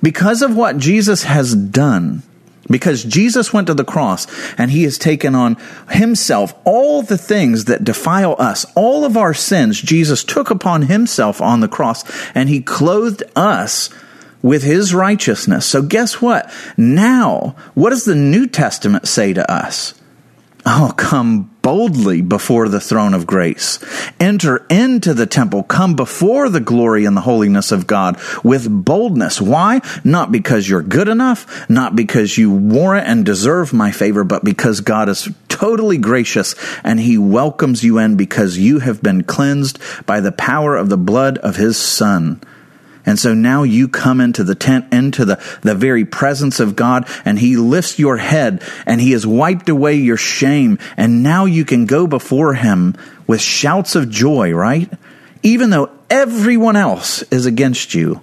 Because 0.02 0.42
of 0.42 0.56
what 0.56 0.78
Jesus 0.78 1.24
has 1.24 1.54
done, 1.56 2.24
because 2.70 3.04
Jesus 3.04 3.52
went 3.52 3.68
to 3.68 3.74
the 3.74 3.84
cross 3.84 4.26
and 4.58 4.72
he 4.72 4.84
has 4.84 4.98
taken 4.98 5.36
on 5.36 5.58
himself 5.90 6.54
all 6.64 7.02
the 7.02 7.18
things 7.18 7.66
that 7.66 7.84
defile 7.84 8.36
us, 8.40 8.66
all 8.76 9.04
of 9.04 9.18
our 9.18 9.34
sins, 9.34 9.82
Jesus 9.82 10.24
took 10.24 10.50
upon 10.50 10.84
himself 10.84 11.42
on 11.42 11.60
the 11.60 11.68
cross 11.68 12.04
and 12.34 12.50
he 12.50 12.62
clothed 12.62 13.24
us 13.36 13.90
with 14.42 14.64
his 14.64 14.94
righteousness. 14.94 15.66
So 15.66 15.82
guess 15.82 16.22
what? 16.22 16.52
Now, 16.78 17.56
what 17.74 17.90
does 17.90 18.06
the 18.06 18.16
New 18.16 18.48
Testament 18.48 19.08
say 19.08 19.34
to 19.34 19.52
us? 19.52 19.94
Oh, 20.66 20.94
come 20.98 21.53
boldly 21.64 22.22
before 22.22 22.70
the 22.70 22.80
throne 22.80 23.16
of 23.16 23.26
grace. 23.26 23.80
Enter 24.20 24.66
into 24.70 25.16
the 25.16 25.26
temple. 25.26 25.64
Come 25.64 25.96
before 25.96 26.50
the 26.50 26.60
glory 26.60 27.06
and 27.06 27.18
the 27.18 27.22
holiness 27.22 27.72
of 27.72 27.88
God 27.88 28.20
with 28.44 28.86
boldness. 28.86 29.42
Why? 29.42 29.82
Not 30.04 30.32
because 30.32 30.70
you're 30.70 30.84
good 30.84 31.08
enough, 31.08 31.68
not 31.68 31.96
because 31.96 32.38
you 32.38 32.52
warrant 32.52 33.08
and 33.08 33.26
deserve 33.26 33.74
my 33.74 33.92
favor, 33.92 34.24
but 34.24 34.44
because 34.44 34.82
God 34.82 35.10
is 35.10 35.30
totally 35.48 35.98
gracious 35.98 36.54
and 36.84 37.00
he 37.00 37.18
welcomes 37.18 37.84
you 37.84 37.98
in 37.98 38.18
because 38.18 38.58
you 38.58 38.80
have 38.80 39.02
been 39.02 39.24
cleansed 39.24 39.80
by 40.06 40.20
the 40.20 40.32
power 40.32 40.76
of 40.76 40.90
the 40.90 40.98
blood 40.98 41.38
of 41.40 41.56
his 41.56 41.78
son. 41.78 42.42
And 43.06 43.20
so 43.20 43.34
now 43.34 43.64
you 43.64 43.88
come 43.88 44.22
into 44.22 44.44
the 44.44 44.56
tent, 44.56 44.94
into 44.94 45.26
the, 45.26 45.44
the 45.62 45.76
very 45.76 46.06
presence 46.06 46.60
of 46.60 46.76
God, 46.76 47.08
and 47.26 47.38
He 47.38 47.58
lifts 47.58 48.00
your 48.00 48.18
head, 48.18 48.62
and 48.86 49.02
He 49.02 49.12
has 49.12 49.28
wiped 49.28 49.68
away 49.70 49.96
your 49.96 50.18
shame, 50.18 50.80
and 50.96 51.22
now 51.22 51.46
you 51.46 51.66
can 51.66 51.86
go 51.86 52.08
before 52.08 52.54
Him 52.54 52.96
with 53.28 53.42
shouts 53.42 53.96
of 53.96 54.10
joy, 54.10 54.52
right? 54.52 54.90
Even 55.42 55.70
though 55.70 55.92
everyone 56.10 56.76
else 56.76 57.22
is 57.24 57.46
against 57.46 57.94
you. 57.94 58.22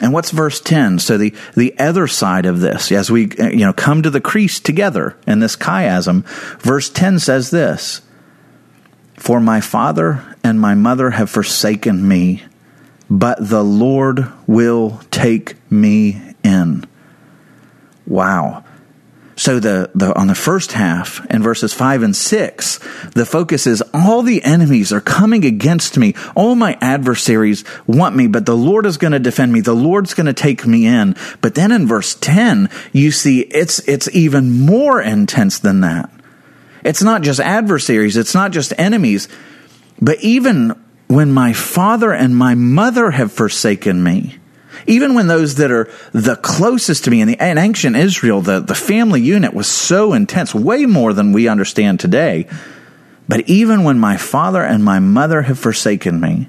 And 0.00 0.14
what's 0.14 0.30
verse 0.30 0.60
10? 0.60 0.98
So 0.98 1.18
the, 1.18 1.34
the 1.54 1.78
other 1.78 2.06
side 2.06 2.46
of 2.46 2.60
this, 2.60 2.90
as 2.90 3.10
we, 3.10 3.30
you 3.38 3.66
know, 3.66 3.74
come 3.74 4.02
to 4.02 4.10
the 4.10 4.20
crease 4.20 4.58
together 4.58 5.16
in 5.26 5.40
this 5.40 5.56
chiasm, 5.56 6.24
verse 6.60 6.88
10 6.88 7.18
says 7.18 7.50
this, 7.50 8.00
For 9.16 9.40
my 9.40 9.60
father 9.60 10.36
and 10.42 10.58
my 10.58 10.74
mother 10.74 11.10
have 11.10 11.28
forsaken 11.28 12.08
me, 12.08 12.44
but 13.10 13.36
the 13.40 13.64
Lord 13.64 14.30
will 14.46 15.00
take 15.10 15.56
me 15.70 16.34
in. 16.44 16.86
Wow. 18.06 18.64
So 19.40 19.58
the, 19.58 19.90
the 19.94 20.14
on 20.18 20.26
the 20.26 20.34
first 20.34 20.72
half 20.72 21.24
in 21.30 21.42
verses 21.42 21.72
five 21.72 22.02
and 22.02 22.14
six, 22.14 22.78
the 23.14 23.24
focus 23.24 23.66
is 23.66 23.82
all 23.94 24.22
the 24.22 24.44
enemies 24.44 24.92
are 24.92 25.00
coming 25.00 25.46
against 25.46 25.96
me. 25.96 26.14
All 26.34 26.54
my 26.54 26.76
adversaries 26.82 27.64
want 27.86 28.14
me, 28.14 28.26
but 28.26 28.44
the 28.44 28.56
Lord 28.56 28.84
is 28.84 28.98
going 28.98 29.12
to 29.12 29.18
defend 29.18 29.50
me. 29.50 29.60
The 29.60 29.72
Lord's 29.72 30.12
going 30.12 30.26
to 30.26 30.34
take 30.34 30.66
me 30.66 30.86
in. 30.86 31.16
But 31.40 31.54
then 31.54 31.72
in 31.72 31.86
verse 31.86 32.14
10, 32.16 32.68
you 32.92 33.10
see 33.10 33.40
it's, 33.40 33.78
it's 33.88 34.14
even 34.14 34.60
more 34.60 35.00
intense 35.00 35.58
than 35.58 35.80
that. 35.80 36.10
It's 36.84 37.02
not 37.02 37.22
just 37.22 37.40
adversaries. 37.40 38.18
It's 38.18 38.34
not 38.34 38.52
just 38.52 38.74
enemies, 38.76 39.26
but 40.02 40.20
even 40.20 40.78
when 41.10 41.32
my 41.32 41.52
father 41.52 42.12
and 42.12 42.36
my 42.36 42.54
mother 42.54 43.10
have 43.10 43.32
forsaken 43.32 44.00
me, 44.00 44.36
even 44.86 45.12
when 45.12 45.26
those 45.26 45.56
that 45.56 45.72
are 45.72 45.90
the 46.12 46.36
closest 46.36 47.02
to 47.02 47.10
me 47.10 47.20
in, 47.20 47.26
the, 47.26 47.44
in 47.44 47.58
ancient 47.58 47.96
Israel, 47.96 48.40
the, 48.40 48.60
the 48.60 48.76
family 48.76 49.20
unit 49.20 49.52
was 49.52 49.66
so 49.66 50.12
intense, 50.12 50.54
way 50.54 50.86
more 50.86 51.12
than 51.12 51.32
we 51.32 51.48
understand 51.48 51.98
today. 51.98 52.46
But 53.26 53.48
even 53.48 53.82
when 53.82 53.98
my 53.98 54.16
father 54.18 54.62
and 54.62 54.84
my 54.84 55.00
mother 55.00 55.42
have 55.42 55.58
forsaken 55.58 56.20
me, 56.20 56.48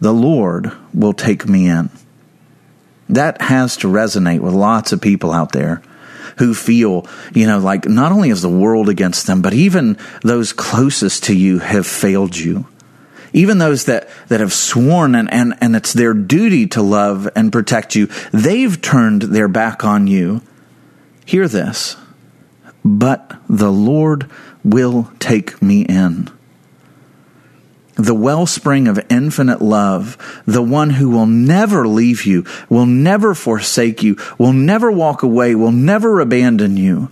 the 0.00 0.12
Lord 0.12 0.72
will 0.92 1.12
take 1.12 1.46
me 1.46 1.68
in. 1.68 1.88
That 3.08 3.40
has 3.40 3.76
to 3.78 3.86
resonate 3.86 4.40
with 4.40 4.52
lots 4.52 4.90
of 4.90 5.00
people 5.00 5.30
out 5.30 5.52
there 5.52 5.80
who 6.38 6.54
feel, 6.54 7.06
you 7.32 7.46
know, 7.46 7.60
like 7.60 7.88
not 7.88 8.10
only 8.10 8.30
is 8.30 8.42
the 8.42 8.48
world 8.48 8.88
against 8.88 9.28
them, 9.28 9.42
but 9.42 9.54
even 9.54 9.96
those 10.22 10.52
closest 10.52 11.22
to 11.24 11.36
you 11.36 11.60
have 11.60 11.86
failed 11.86 12.36
you 12.36 12.66
even 13.36 13.58
those 13.58 13.84
that, 13.84 14.08
that 14.28 14.40
have 14.40 14.54
sworn 14.54 15.14
and, 15.14 15.30
and, 15.30 15.54
and 15.60 15.76
it's 15.76 15.92
their 15.92 16.14
duty 16.14 16.66
to 16.68 16.80
love 16.80 17.28
and 17.36 17.52
protect 17.52 17.94
you, 17.94 18.08
they've 18.32 18.80
turned 18.80 19.22
their 19.22 19.46
back 19.46 19.84
on 19.84 20.06
you. 20.06 20.40
Hear 21.26 21.46
this. 21.46 21.96
But 22.82 23.38
the 23.46 23.70
Lord 23.70 24.30
will 24.64 25.12
take 25.18 25.60
me 25.60 25.82
in. 25.82 26.30
The 27.96 28.14
wellspring 28.14 28.88
of 28.88 29.04
infinite 29.10 29.60
love, 29.60 30.16
the 30.46 30.62
one 30.62 30.88
who 30.90 31.10
will 31.10 31.26
never 31.26 31.86
leave 31.86 32.24
you, 32.24 32.46
will 32.70 32.86
never 32.86 33.34
forsake 33.34 34.02
you, 34.02 34.16
will 34.38 34.54
never 34.54 34.90
walk 34.90 35.22
away, 35.22 35.54
will 35.54 35.72
never 35.72 36.20
abandon 36.20 36.78
you 36.78 37.10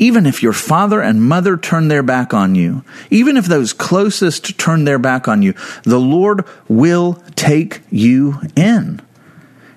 even 0.00 0.24
if 0.24 0.42
your 0.42 0.54
father 0.54 1.00
and 1.00 1.22
mother 1.22 1.56
turn 1.56 1.88
their 1.88 2.02
back 2.02 2.32
on 2.32 2.54
you, 2.54 2.82
even 3.10 3.36
if 3.36 3.44
those 3.44 3.74
closest 3.74 4.58
turn 4.58 4.84
their 4.84 4.98
back 4.98 5.28
on 5.28 5.42
you, 5.42 5.52
the 5.84 6.00
Lord 6.00 6.44
will 6.68 7.22
take 7.36 7.82
you 7.90 8.40
in. 8.56 9.02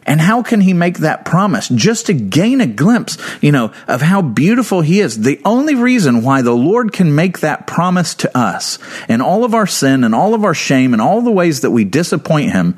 And 0.06 0.22
how 0.22 0.42
can 0.42 0.62
he 0.62 0.74
make 0.74 1.00
that 1.00 1.26
promise? 1.26 1.68
Just 1.70 2.06
to 2.08 2.14
gain 2.14 2.62
a 2.62 2.66
glimpse, 2.66 3.18
you 3.42 3.52
know, 3.52 3.74
of 3.88 4.02
how 4.02 4.22
beautiful 4.22 4.82
he 4.82 5.00
is. 5.02 5.20
The 5.22 5.42
only 5.46 5.76
reason 5.76 6.24
why 6.24 6.42
the 6.42 6.56
Lord 6.56 6.94
can 6.94 7.16
make 7.16 7.40
that 7.40 7.68
promise 7.68 8.16
to 8.16 8.38
us 8.38 8.80
and 9.08 9.22
all 9.22 9.44
of 9.44 9.54
our 9.54 9.68
sin 9.68 10.04
and 10.04 10.16
all 10.16 10.34
of 10.34 10.44
our 10.44 10.54
shame 10.54 10.94
and 10.94 11.02
all 11.02 11.22
the 11.22 11.32
ways 11.32 11.62
that 11.62 11.72
we 11.72 11.84
disappoint 11.84 12.52
him 12.52 12.78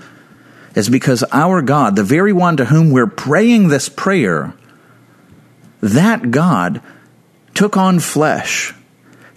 is 0.76 0.90
because 0.90 1.24
our 1.32 1.62
God, 1.62 1.96
the 1.96 2.04
very 2.04 2.34
one 2.34 2.58
to 2.58 2.66
whom 2.66 2.90
we're 2.90 3.08
praying 3.08 3.68
this 3.68 3.88
prayer, 3.88 4.54
that 5.82 6.32
God 6.32 6.82
took 7.56 7.78
on 7.78 8.00
flesh, 8.00 8.74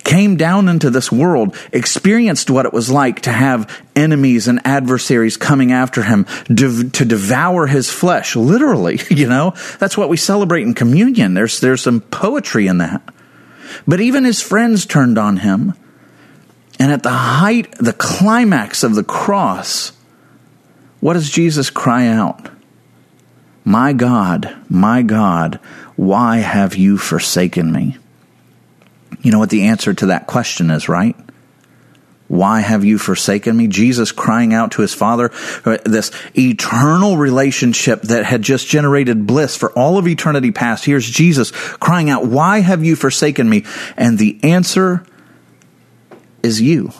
came 0.05 0.37
down 0.37 0.69
into 0.69 0.91
this 0.91 1.11
world, 1.11 1.57
experienced 1.73 2.51
what 2.51 2.67
it 2.67 2.73
was 2.73 2.91
like 2.91 3.23
to 3.23 3.33
have 3.33 3.83
enemies 3.95 4.49
and 4.49 4.61
adversaries 4.67 5.37
coming 5.37 5.73
after 5.73 6.03
him 6.03 6.27
to, 6.47 7.05
devour 7.05 7.67
his 7.67 7.91
flesh, 7.91 8.37
literally, 8.37 9.01
you 9.11 9.29
know? 9.29 9.55
That's 9.79 9.97
what 9.97 10.09
we 10.09 10.17
celebrate 10.17 10.63
in 10.63 10.75
communion. 10.75 11.35
There's, 11.35 11.61
there's 11.61 11.83
some 11.83 12.01
poetry 12.01 12.67
in 12.67 12.79
that. 12.79 13.03
But 13.87 14.01
even 14.01 14.25
his 14.25 14.43
friends 14.43 14.87
turned 14.87 15.19
on 15.19 15.39
him. 15.39 15.75
And 16.79 16.93
at 16.93 17.03
the 17.03 17.11
height, 17.11 17.73
the 17.79 17.93
climax 17.93 18.85
of 18.85 18.95
the 18.95 19.05
cross, 19.05 19.93
what 21.01 21.15
does 21.15 21.31
Jesus 21.31 21.71
cry 21.71 22.07
out? 22.07 22.51
My 23.65 23.93
God, 23.93 24.57
my 24.71 25.03
God, 25.03 25.57
why 25.97 26.39
have 26.39 26.77
you 26.77 26.97
forsaken 26.97 27.71
me? 27.71 27.99
You 29.21 29.33
know 29.33 29.39
what 29.39 29.51
the 29.51 29.67
answer 29.67 29.93
to 29.95 30.07
that 30.07 30.27
question 30.27 30.71
is, 30.71 30.89
right? 30.89 31.17
Why 32.29 32.61
have 32.61 32.85
you 32.85 32.99
forsaken 32.99 33.57
me? 33.57 33.69
Jesus 33.69 34.13
crying 34.13 34.53
out 34.53 34.73
to 34.73 34.83
his 34.83 34.93
Father, 34.93 35.31
uh, 35.65 35.79
this 35.85 36.11
eternal 36.37 37.17
relationship 37.17 38.03
that 38.03 38.27
had 38.27 38.43
just 38.43 38.67
generated 38.69 39.27
bliss 39.27 39.57
for 39.57 39.73
all 39.73 39.97
of 39.97 40.07
eternity 40.07 40.53
past. 40.53 40.85
Here's 40.85 41.09
Jesus 41.09 41.51
crying 41.51 42.11
out, 42.11 42.27
Why 42.27 42.61
have 42.61 42.85
you 42.85 42.97
forsaken 42.97 43.49
me? 43.49 43.65
And 43.97 44.19
the 44.19 44.39
answer 44.43 45.05
is 46.43 46.61
you. 46.61 46.93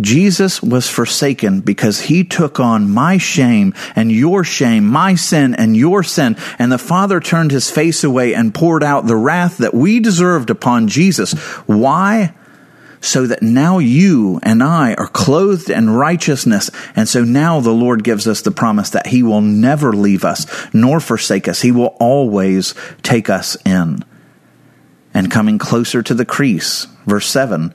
Jesus 0.00 0.62
was 0.62 0.88
forsaken 0.88 1.60
because 1.60 2.00
he 2.00 2.24
took 2.24 2.60
on 2.60 2.90
my 2.90 3.18
shame 3.18 3.74
and 3.96 4.12
your 4.12 4.44
shame, 4.44 4.86
my 4.86 5.14
sin 5.14 5.54
and 5.54 5.76
your 5.76 6.02
sin. 6.02 6.36
And 6.58 6.70
the 6.70 6.78
Father 6.78 7.20
turned 7.20 7.50
his 7.50 7.70
face 7.70 8.04
away 8.04 8.34
and 8.34 8.54
poured 8.54 8.84
out 8.84 9.06
the 9.06 9.16
wrath 9.16 9.58
that 9.58 9.74
we 9.74 10.00
deserved 10.00 10.50
upon 10.50 10.88
Jesus. 10.88 11.32
Why? 11.66 12.34
so 13.00 13.26
that 13.26 13.42
now 13.42 13.78
you 13.78 14.40
and 14.42 14.62
I 14.62 14.94
are 14.94 15.06
clothed 15.06 15.70
in 15.70 15.90
righteousness. 15.90 16.70
And 16.96 17.08
so 17.08 17.22
now 17.22 17.60
the 17.60 17.70
Lord 17.70 18.04
gives 18.04 18.26
us 18.26 18.42
the 18.42 18.50
promise 18.50 18.90
that 18.90 19.06
He 19.06 19.22
will 19.22 19.40
never 19.40 19.92
leave 19.92 20.24
us 20.24 20.46
nor 20.74 21.00
forsake 21.00 21.48
us. 21.48 21.62
He 21.62 21.72
will 21.72 21.96
always 22.00 22.74
take 23.02 23.30
us 23.30 23.56
in. 23.64 24.04
And 25.14 25.30
coming 25.30 25.58
closer 25.58 26.02
to 26.02 26.14
the 26.14 26.24
crease, 26.24 26.86
verse 27.06 27.26
7 27.28 27.74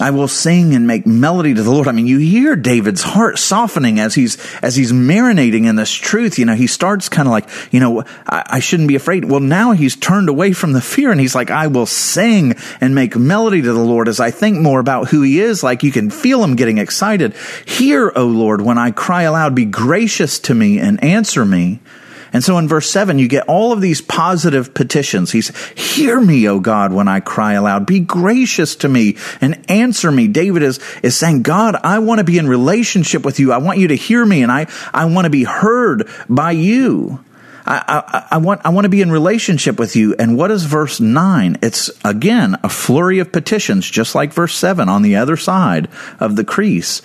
I 0.00 0.10
will 0.10 0.26
sing 0.26 0.74
and 0.74 0.88
make 0.88 1.06
melody 1.06 1.54
to 1.54 1.62
the 1.62 1.70
Lord. 1.70 1.86
I 1.86 1.92
mean, 1.92 2.08
you 2.08 2.18
hear 2.18 2.56
David's 2.56 3.02
heart 3.02 3.38
softening 3.38 4.00
as 4.00 4.12
he's, 4.12 4.38
as 4.60 4.74
he's 4.74 4.92
marinating 4.92 5.66
in 5.66 5.76
this 5.76 5.92
truth. 5.92 6.36
You 6.36 6.46
know, 6.46 6.54
he 6.54 6.66
starts 6.66 7.08
kind 7.08 7.28
of 7.28 7.32
like, 7.32 7.48
you 7.70 7.78
know, 7.78 8.02
I, 8.26 8.42
I, 8.44 8.58
shouldn't 8.58 8.88
be 8.88 8.96
afraid. 8.96 9.24
Well, 9.24 9.38
now 9.38 9.70
he's 9.70 9.94
turned 9.94 10.28
away 10.28 10.52
from 10.52 10.72
the 10.72 10.80
fear 10.80 11.12
and 11.12 11.20
he's 11.20 11.36
like, 11.36 11.52
I 11.52 11.68
will 11.68 11.86
sing 11.86 12.56
and 12.80 12.96
make 12.96 13.14
melody 13.14 13.62
to 13.62 13.72
the 13.72 13.84
Lord 13.84 14.08
as 14.08 14.18
I 14.18 14.32
think 14.32 14.58
more 14.58 14.80
about 14.80 15.10
who 15.10 15.22
he 15.22 15.38
is. 15.38 15.62
Like 15.62 15.84
you 15.84 15.92
can 15.92 16.10
feel 16.10 16.42
him 16.42 16.56
getting 16.56 16.78
excited. 16.78 17.34
Hear, 17.64 18.10
O 18.16 18.26
Lord, 18.26 18.62
when 18.62 18.78
I 18.78 18.90
cry 18.90 19.22
aloud, 19.22 19.54
be 19.54 19.64
gracious 19.64 20.40
to 20.40 20.54
me 20.56 20.80
and 20.80 21.02
answer 21.04 21.44
me. 21.44 21.78
And 22.34 22.42
so 22.42 22.58
in 22.58 22.66
verse 22.66 22.90
7, 22.90 23.20
you 23.20 23.28
get 23.28 23.48
all 23.48 23.72
of 23.72 23.80
these 23.80 24.02
positive 24.02 24.74
petitions. 24.74 25.30
He's, 25.30 25.56
Hear 25.74 26.20
me, 26.20 26.48
O 26.48 26.58
God, 26.58 26.92
when 26.92 27.06
I 27.06 27.20
cry 27.20 27.52
aloud. 27.52 27.86
Be 27.86 28.00
gracious 28.00 28.74
to 28.76 28.88
me 28.88 29.16
and 29.40 29.64
answer 29.70 30.10
me. 30.10 30.26
David 30.26 30.64
is, 30.64 30.80
is 31.04 31.16
saying, 31.16 31.42
God, 31.42 31.76
I 31.76 32.00
want 32.00 32.18
to 32.18 32.24
be 32.24 32.38
in 32.38 32.48
relationship 32.48 33.24
with 33.24 33.38
you. 33.38 33.52
I 33.52 33.58
want 33.58 33.78
you 33.78 33.88
to 33.88 33.94
hear 33.94 34.26
me 34.26 34.42
and 34.42 34.50
I, 34.50 34.66
I 34.92 35.04
want 35.04 35.26
to 35.26 35.30
be 35.30 35.44
heard 35.44 36.08
by 36.28 36.50
you. 36.50 37.24
I, 37.66 38.02
I, 38.12 38.26
I, 38.32 38.38
want 38.38 38.60
I 38.64 38.70
want 38.70 38.84
to 38.84 38.90
be 38.90 39.00
in 39.00 39.12
relationship 39.12 39.78
with 39.78 39.96
you. 39.96 40.14
And 40.18 40.36
what 40.36 40.50
is 40.50 40.64
verse 40.64 41.00
nine? 41.00 41.56
It's 41.62 41.90
again 42.04 42.58
a 42.62 42.68
flurry 42.68 43.20
of 43.20 43.32
petitions, 43.32 43.88
just 43.88 44.14
like 44.14 44.34
verse 44.34 44.54
seven 44.54 44.88
on 44.88 45.02
the 45.02 45.16
other 45.16 45.36
side 45.36 45.88
of 46.20 46.36
the 46.36 46.44
crease. 46.44 47.00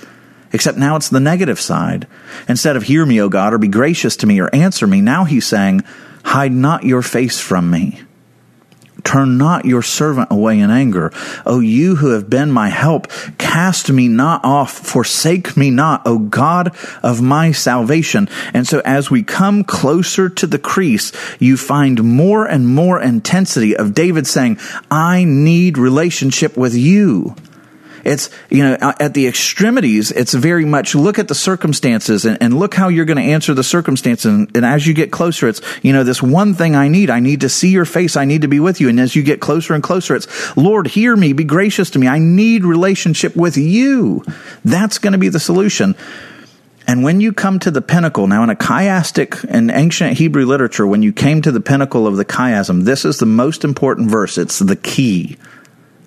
Except 0.51 0.77
now 0.77 0.95
it's 0.95 1.09
the 1.09 1.19
negative 1.19 1.59
side. 1.59 2.07
Instead 2.47 2.75
of 2.75 2.83
hear 2.83 3.05
me, 3.05 3.21
O 3.21 3.29
God, 3.29 3.53
or 3.53 3.57
be 3.57 3.67
gracious 3.67 4.15
to 4.17 4.27
me, 4.27 4.39
or 4.39 4.53
answer 4.53 4.87
me, 4.87 5.01
now 5.01 5.23
he's 5.23 5.45
saying, 5.45 5.83
hide 6.23 6.51
not 6.51 6.83
your 6.83 7.01
face 7.01 7.39
from 7.39 7.69
me. 7.69 8.01
Turn 9.03 9.37
not 9.37 9.65
your 9.65 9.81
servant 9.81 10.27
away 10.29 10.59
in 10.59 10.69
anger. 10.69 11.11
O 11.45 11.59
you 11.59 11.95
who 11.95 12.09
have 12.09 12.29
been 12.29 12.51
my 12.51 12.69
help, 12.69 13.07
cast 13.37 13.91
me 13.91 14.07
not 14.07 14.43
off, 14.43 14.71
forsake 14.71 15.55
me 15.55 15.71
not, 15.71 16.01
O 16.05 16.19
God 16.19 16.75
of 17.01 17.21
my 17.21 17.51
salvation. 17.51 18.27
And 18.53 18.67
so 18.67 18.81
as 18.83 19.09
we 19.09 19.23
come 19.23 19.63
closer 19.63 20.29
to 20.29 20.47
the 20.47 20.59
crease, 20.59 21.11
you 21.39 21.57
find 21.57 22.03
more 22.03 22.45
and 22.45 22.67
more 22.67 23.01
intensity 23.01 23.75
of 23.75 23.93
David 23.93 24.27
saying, 24.27 24.59
I 24.91 25.23
need 25.23 25.77
relationship 25.77 26.57
with 26.57 26.75
you. 26.75 27.35
It's, 28.03 28.29
you 28.49 28.63
know, 28.63 28.77
at 28.99 29.13
the 29.13 29.27
extremities, 29.27 30.11
it's 30.11 30.33
very 30.33 30.65
much 30.65 30.95
look 30.95 31.19
at 31.19 31.27
the 31.27 31.35
circumstances 31.35 32.25
and, 32.25 32.37
and 32.41 32.57
look 32.57 32.73
how 32.73 32.87
you're 32.87 33.05
going 33.05 33.17
to 33.17 33.23
answer 33.23 33.53
the 33.53 33.63
circumstances. 33.63 34.25
And, 34.25 34.51
and, 34.55 34.65
as 34.65 34.85
you 34.85 34.93
get 34.93 35.11
closer, 35.11 35.47
it's, 35.47 35.61
you 35.81 35.93
know, 35.93 36.03
this 36.03 36.21
one 36.21 36.53
thing 36.53 36.75
I 36.75 36.87
need. 36.87 37.09
I 37.09 37.19
need 37.19 37.41
to 37.41 37.49
see 37.49 37.69
your 37.69 37.85
face. 37.85 38.15
I 38.15 38.25
need 38.25 38.43
to 38.43 38.47
be 38.47 38.59
with 38.59 38.79
you. 38.79 38.89
And 38.89 38.99
as 38.99 39.15
you 39.15 39.23
get 39.23 39.39
closer 39.39 39.73
and 39.73 39.83
closer, 39.83 40.15
it's, 40.15 40.55
Lord, 40.55 40.87
hear 40.87 41.15
me, 41.15 41.33
be 41.33 41.43
gracious 41.43 41.89
to 41.91 41.99
me. 41.99 42.07
I 42.07 42.19
need 42.19 42.63
relationship 42.63 43.35
with 43.35 43.57
you. 43.57 44.23
That's 44.63 44.97
going 44.97 45.13
to 45.13 45.19
be 45.19 45.29
the 45.29 45.39
solution. 45.39 45.95
And 46.87 47.03
when 47.03 47.21
you 47.21 47.33
come 47.33 47.59
to 47.59 47.69
the 47.69 47.83
pinnacle, 47.83 48.25
now 48.25 48.41
in 48.41 48.49
a 48.49 48.55
chiastic 48.55 49.45
and 49.47 49.69
ancient 49.69 50.17
Hebrew 50.17 50.45
literature, 50.45 50.87
when 50.87 51.03
you 51.03 51.13
came 51.13 51.41
to 51.43 51.51
the 51.51 51.61
pinnacle 51.61 52.07
of 52.07 52.17
the 52.17 52.25
chiasm, 52.25 52.83
this 52.83 53.05
is 53.05 53.19
the 53.19 53.27
most 53.27 53.63
important 53.63 54.09
verse. 54.09 54.39
It's 54.39 54.57
the 54.57 54.75
key 54.75 55.37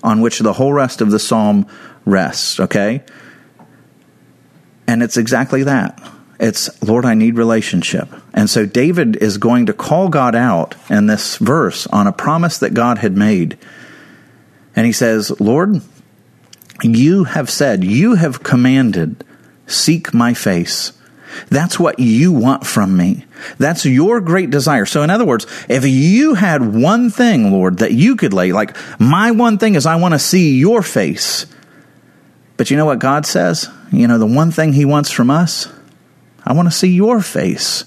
on 0.03 0.21
which 0.21 0.39
the 0.39 0.55
whole 0.55 0.73
rest 0.73 1.01
of 1.01 1.11
the 1.11 1.19
psalm 1.19 1.67
rests, 2.05 2.59
okay? 2.59 3.03
And 4.87 5.03
it's 5.03 5.17
exactly 5.17 5.63
that. 5.63 6.03
It's, 6.41 6.83
Lord, 6.83 7.05
I 7.05 7.15
need 7.15 7.37
relationship. 7.37 8.09
And 8.35 8.51
so 8.51 8.67
David 8.67 9.17
is 9.17 9.39
going 9.39 9.67
to 9.67 9.73
call 9.73 10.09
God 10.09 10.35
out 10.35 10.75
in 10.91 11.07
this 11.07 11.37
verse 11.37 11.87
on 11.87 12.07
a 12.07 12.13
promise 12.13 12.59
that 12.59 12.75
God 12.75 12.99
had 12.99 13.17
made. 13.17 13.57
And 14.75 14.85
he 14.85 14.93
says, 14.93 15.39
Lord, 15.41 15.83
you 16.83 17.25
have 17.25 17.49
said, 17.49 17.85
you 17.85 18.17
have 18.17 18.43
commanded, 18.43 19.25
seek 19.67 20.13
my 20.13 20.35
face. 20.35 20.93
That's 21.49 21.79
what 21.79 21.99
you 21.99 22.33
want 22.33 22.67
from 22.67 22.97
me. 22.97 23.25
That's 23.59 23.85
your 23.85 24.21
great 24.21 24.51
desire. 24.51 24.87
So, 24.87 25.03
in 25.03 25.11
other 25.11 25.25
words, 25.25 25.47
if 25.69 25.85
you 25.87 26.35
had 26.35 26.75
one 26.75 27.11
thing, 27.11 27.53
Lord, 27.53 27.79
that 27.79 27.93
you 27.93 28.17
could 28.17 28.33
lay, 28.33 28.53
like 28.53 28.77
my 29.01 29.31
one 29.31 29.59
thing 29.59 29.75
is 29.75 29.87
I 29.87 29.97
want 29.97 30.15
to 30.15 30.19
see 30.19 30.59
your 30.59 30.83
face. 30.83 31.47
But 32.57 32.71
you 32.71 32.77
know 32.77 32.87
what 32.87 32.99
God 32.99 33.27
says? 33.27 33.69
You 33.91 34.07
know, 34.07 34.19
the 34.19 34.27
one 34.27 34.51
thing 34.51 34.73
He 34.73 34.85
wants 34.85 35.11
from 35.11 35.31
us? 35.31 35.69
I 36.45 36.53
want 36.53 36.69
to 36.69 36.75
see 36.75 36.89
your 36.89 37.21
face. 37.21 37.85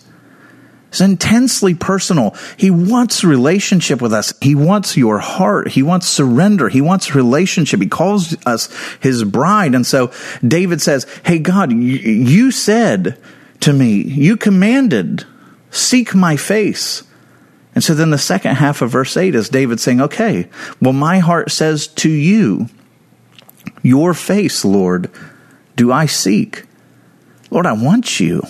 It's 0.95 1.01
intensely 1.01 1.75
personal. 1.75 2.37
He 2.55 2.71
wants 2.71 3.25
relationship 3.25 4.01
with 4.01 4.13
us. 4.13 4.33
He 4.39 4.55
wants 4.55 4.95
your 4.95 5.19
heart. 5.19 5.67
He 5.67 5.83
wants 5.83 6.07
surrender. 6.07 6.69
He 6.69 6.79
wants 6.79 7.13
relationship. 7.13 7.81
He 7.81 7.89
calls 7.89 8.33
us 8.45 8.69
his 9.01 9.25
bride. 9.25 9.75
And 9.75 9.85
so 9.85 10.13
David 10.41 10.81
says, 10.81 11.05
Hey, 11.25 11.39
God, 11.39 11.73
you 11.73 12.49
said 12.49 13.21
to 13.61 13.73
me, 13.73 14.01
you 14.03 14.37
commanded, 14.37 15.25
seek 15.71 16.13
my 16.13 16.37
face. 16.37 17.03
And 17.73 17.83
so 17.83 17.93
then 17.93 18.09
the 18.09 18.17
second 18.17 18.55
half 18.55 18.81
of 18.81 18.91
verse 18.91 19.17
8 19.17 19.35
is 19.35 19.49
David 19.49 19.79
saying, 19.79 20.01
Okay, 20.01 20.47
well, 20.81 20.93
my 20.93 21.19
heart 21.19 21.51
says 21.51 21.87
to 21.87 22.09
you, 22.09 22.69
Your 23.81 24.13
face, 24.13 24.63
Lord, 24.63 25.11
do 25.75 25.91
I 25.91 26.05
seek. 26.05 26.63
Lord, 27.51 27.65
I 27.65 27.73
want 27.73 28.19
you. 28.19 28.41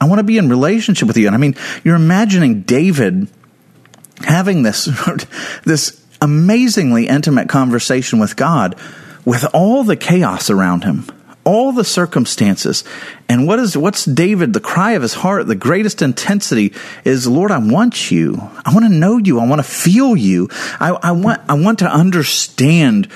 I 0.00 0.06
want 0.06 0.18
to 0.18 0.24
be 0.24 0.38
in 0.38 0.48
relationship 0.48 1.08
with 1.08 1.16
you. 1.16 1.26
And 1.26 1.34
I 1.34 1.38
mean, 1.38 1.54
you're 1.84 1.96
imagining 1.96 2.62
David 2.62 3.28
having 4.20 4.62
this, 4.62 4.88
this 5.64 6.04
amazingly 6.20 7.08
intimate 7.08 7.48
conversation 7.48 8.18
with 8.18 8.36
God 8.36 8.76
with 9.24 9.44
all 9.52 9.84
the 9.84 9.96
chaos 9.96 10.50
around 10.50 10.84
him, 10.84 11.06
all 11.46 11.72
the 11.72 11.84
circumstances. 11.84 12.84
And 13.28 13.46
what 13.46 13.58
is, 13.58 13.76
what's 13.76 14.04
David, 14.04 14.52
the 14.52 14.60
cry 14.60 14.92
of 14.92 15.02
his 15.02 15.14
heart, 15.14 15.46
the 15.46 15.54
greatest 15.54 16.02
intensity 16.02 16.74
is, 17.04 17.26
Lord, 17.26 17.52
I 17.52 17.58
want 17.58 18.10
you. 18.10 18.36
I 18.64 18.74
want 18.74 18.84
to 18.84 18.92
know 18.92 19.16
you. 19.16 19.38
I 19.38 19.46
want 19.46 19.60
to 19.60 19.70
feel 19.70 20.16
you. 20.16 20.48
I, 20.80 20.90
I 20.90 21.12
want, 21.12 21.40
I 21.48 21.54
want 21.54 21.78
to 21.78 21.86
understand 21.86 23.08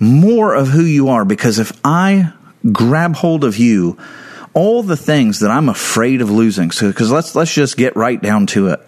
more 0.00 0.54
of 0.54 0.68
who 0.68 0.82
you 0.82 1.08
are 1.08 1.24
because 1.24 1.60
if 1.60 1.72
I 1.84 2.32
grab 2.72 3.14
hold 3.14 3.44
of 3.44 3.56
you, 3.56 3.96
all 4.54 4.82
the 4.82 4.96
things 4.96 5.40
that 5.40 5.50
I'm 5.50 5.68
afraid 5.68 6.20
of 6.20 6.30
losing. 6.30 6.72
So, 6.72 6.88
because 6.88 7.10
let's 7.10 7.34
let's 7.34 7.54
just 7.54 7.78
get 7.78 7.96
right 7.96 8.20
down 8.20 8.46
to 8.48 8.68
it. 8.68 8.86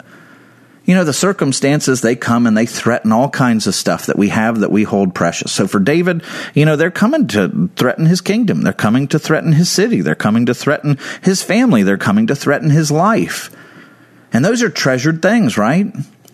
You 0.85 0.93
know, 0.93 1.03
the 1.03 1.13
circumstances 1.13 2.01
they 2.01 2.15
come 2.15 2.45
and 2.45 2.55
they 2.55 2.67
threaten 2.67 3.11
all 3.11 3.29
kinds 3.29 3.65
of 3.65 3.73
stuff 3.73 4.05
that 4.05 4.17
we 4.17 4.29
have 4.29 4.59
that 4.59 4.71
we 4.71 4.83
hold 4.83 5.15
precious. 5.15 5.51
So 5.51 5.67
for 5.67 5.79
David, 5.79 6.23
you 6.53 6.65
know, 6.65 6.75
they're 6.75 6.91
coming 6.91 7.27
to 7.29 7.69
threaten 7.75 8.05
his 8.05 8.21
kingdom. 8.21 8.61
They're 8.61 8.73
coming 8.73 9.07
to 9.07 9.19
threaten 9.19 9.53
his 9.53 9.69
city. 9.69 10.01
They're 10.01 10.13
coming 10.13 10.45
to 10.45 10.53
threaten 10.53 10.99
his 11.23 11.41
family. 11.41 11.81
They're 11.81 11.97
coming 11.97 12.27
to 12.27 12.35
threaten 12.35 12.69
his 12.69 12.91
life. 12.91 13.49
And 14.31 14.45
those 14.45 14.61
are 14.61 14.69
treasured 14.69 15.21
things, 15.21 15.57
right? 15.57 15.87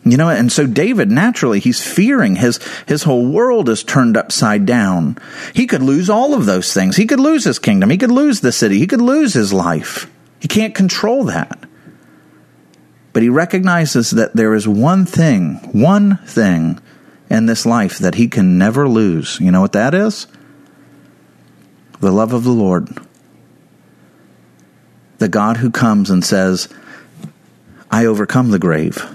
You 0.04 0.18
know, 0.18 0.30
and 0.30 0.52
so 0.52 0.66
David, 0.66 1.12
naturally, 1.12 1.60
he's 1.60 1.82
fearing 1.86 2.36
his, 2.36 2.60
his 2.88 3.04
whole 3.04 3.32
world 3.32 3.70
is 3.70 3.84
turned 3.84 4.18
upside 4.18 4.66
down. 4.66 5.18
He 5.54 5.68
could 5.68 5.84
lose 5.84 6.10
all 6.10 6.34
of 6.34 6.46
those 6.46 6.74
things. 6.74 6.98
He 6.98 7.06
could 7.06 7.20
lose 7.20 7.44
his 7.44 7.60
kingdom. 7.60 7.92
He 7.92 8.00
could 8.00 8.12
lose 8.12 8.42
the 8.42 8.52
city. 8.52 8.80
He 8.80 8.88
could 8.88 9.02
lose 9.02 9.34
his 9.34 9.54
life. 9.54 10.12
He 10.40 10.48
can't 10.48 10.74
control 10.74 11.26
that. 11.26 11.61
But 13.14 13.24
he 13.24 13.30
recognizes 13.30 14.12
that 14.12 14.36
there 14.36 14.54
is 14.54 14.68
one 14.68 15.06
thing, 15.06 15.56
one 15.74 16.18
thing 16.26 16.80
in 17.30 17.46
this 17.46 17.66
life 17.66 17.98
that 18.00 18.16
he 18.16 18.28
can 18.28 18.58
never 18.58 18.88
lose. 18.88 19.40
You 19.40 19.52
know 19.52 19.62
what 19.62 19.74
that 19.74 19.94
is? 19.94 20.28
The 22.00 22.12
love 22.12 22.34
of 22.34 22.44
the 22.44 22.52
Lord. 22.52 22.90
The 25.20 25.28
God 25.28 25.58
who 25.58 25.72
comes 25.72 26.10
and 26.10 26.26
says, 26.26 26.68
I 27.92 28.06
overcome 28.06 28.52
the 28.52 28.60
grave. 28.60 29.06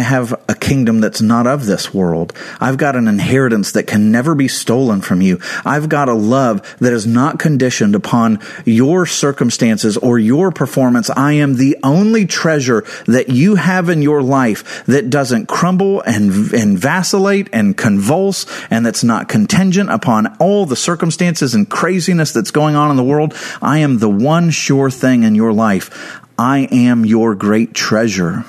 I 0.00 0.02
have 0.02 0.32
a 0.48 0.54
kingdom 0.54 1.02
that's 1.02 1.20
not 1.20 1.46
of 1.46 1.66
this 1.66 1.92
world. 1.92 2.32
I've 2.58 2.78
got 2.78 2.96
an 2.96 3.06
inheritance 3.06 3.72
that 3.72 3.86
can 3.86 4.10
never 4.10 4.34
be 4.34 4.48
stolen 4.48 5.02
from 5.02 5.20
you. 5.20 5.40
I've 5.62 5.90
got 5.90 6.08
a 6.08 6.14
love 6.14 6.74
that 6.78 6.94
is 6.94 7.06
not 7.06 7.38
conditioned 7.38 7.94
upon 7.94 8.38
your 8.64 9.04
circumstances 9.04 9.98
or 9.98 10.18
your 10.18 10.52
performance. 10.52 11.10
I 11.10 11.34
am 11.34 11.56
the 11.56 11.76
only 11.82 12.24
treasure 12.24 12.86
that 13.08 13.28
you 13.28 13.56
have 13.56 13.90
in 13.90 14.00
your 14.00 14.22
life 14.22 14.86
that 14.86 15.10
doesn't 15.10 15.48
crumble 15.48 16.00
and, 16.00 16.50
and 16.54 16.78
vacillate 16.78 17.50
and 17.52 17.76
convulse 17.76 18.46
and 18.70 18.86
that's 18.86 19.04
not 19.04 19.28
contingent 19.28 19.90
upon 19.90 20.34
all 20.38 20.64
the 20.64 20.76
circumstances 20.76 21.54
and 21.54 21.68
craziness 21.68 22.32
that's 22.32 22.52
going 22.52 22.74
on 22.74 22.90
in 22.90 22.96
the 22.96 23.04
world. 23.04 23.34
I 23.60 23.80
am 23.80 23.98
the 23.98 24.08
one 24.08 24.48
sure 24.48 24.90
thing 24.90 25.24
in 25.24 25.34
your 25.34 25.52
life. 25.52 26.22
I 26.38 26.68
am 26.72 27.04
your 27.04 27.34
great 27.34 27.74
treasure. 27.74 28.46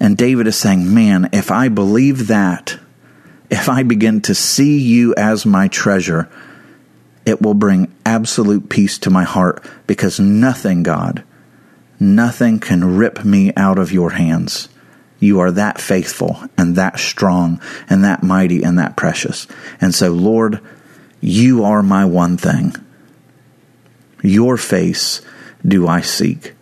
And 0.00 0.16
David 0.16 0.46
is 0.46 0.56
saying, 0.56 0.92
man, 0.92 1.30
if 1.32 1.50
I 1.50 1.68
believe 1.68 2.28
that, 2.28 2.78
if 3.50 3.68
I 3.68 3.82
begin 3.82 4.20
to 4.22 4.34
see 4.34 4.78
you 4.78 5.14
as 5.16 5.46
my 5.46 5.68
treasure, 5.68 6.28
it 7.26 7.42
will 7.42 7.54
bring 7.54 7.94
absolute 8.06 8.68
peace 8.68 8.98
to 9.00 9.10
my 9.10 9.24
heart 9.24 9.64
because 9.86 10.20
nothing, 10.20 10.82
God, 10.82 11.24
nothing 11.98 12.60
can 12.60 12.96
rip 12.96 13.24
me 13.24 13.52
out 13.56 13.78
of 13.78 13.92
your 13.92 14.10
hands. 14.10 14.68
You 15.20 15.40
are 15.40 15.50
that 15.50 15.80
faithful 15.80 16.38
and 16.56 16.76
that 16.76 16.98
strong 16.98 17.60
and 17.90 18.04
that 18.04 18.22
mighty 18.22 18.62
and 18.62 18.78
that 18.78 18.96
precious. 18.96 19.46
And 19.80 19.94
so, 19.94 20.12
Lord, 20.12 20.60
you 21.20 21.64
are 21.64 21.82
my 21.82 22.04
one 22.04 22.36
thing. 22.36 22.76
Your 24.22 24.56
face 24.56 25.20
do 25.66 25.88
I 25.88 26.00
seek. 26.00 26.54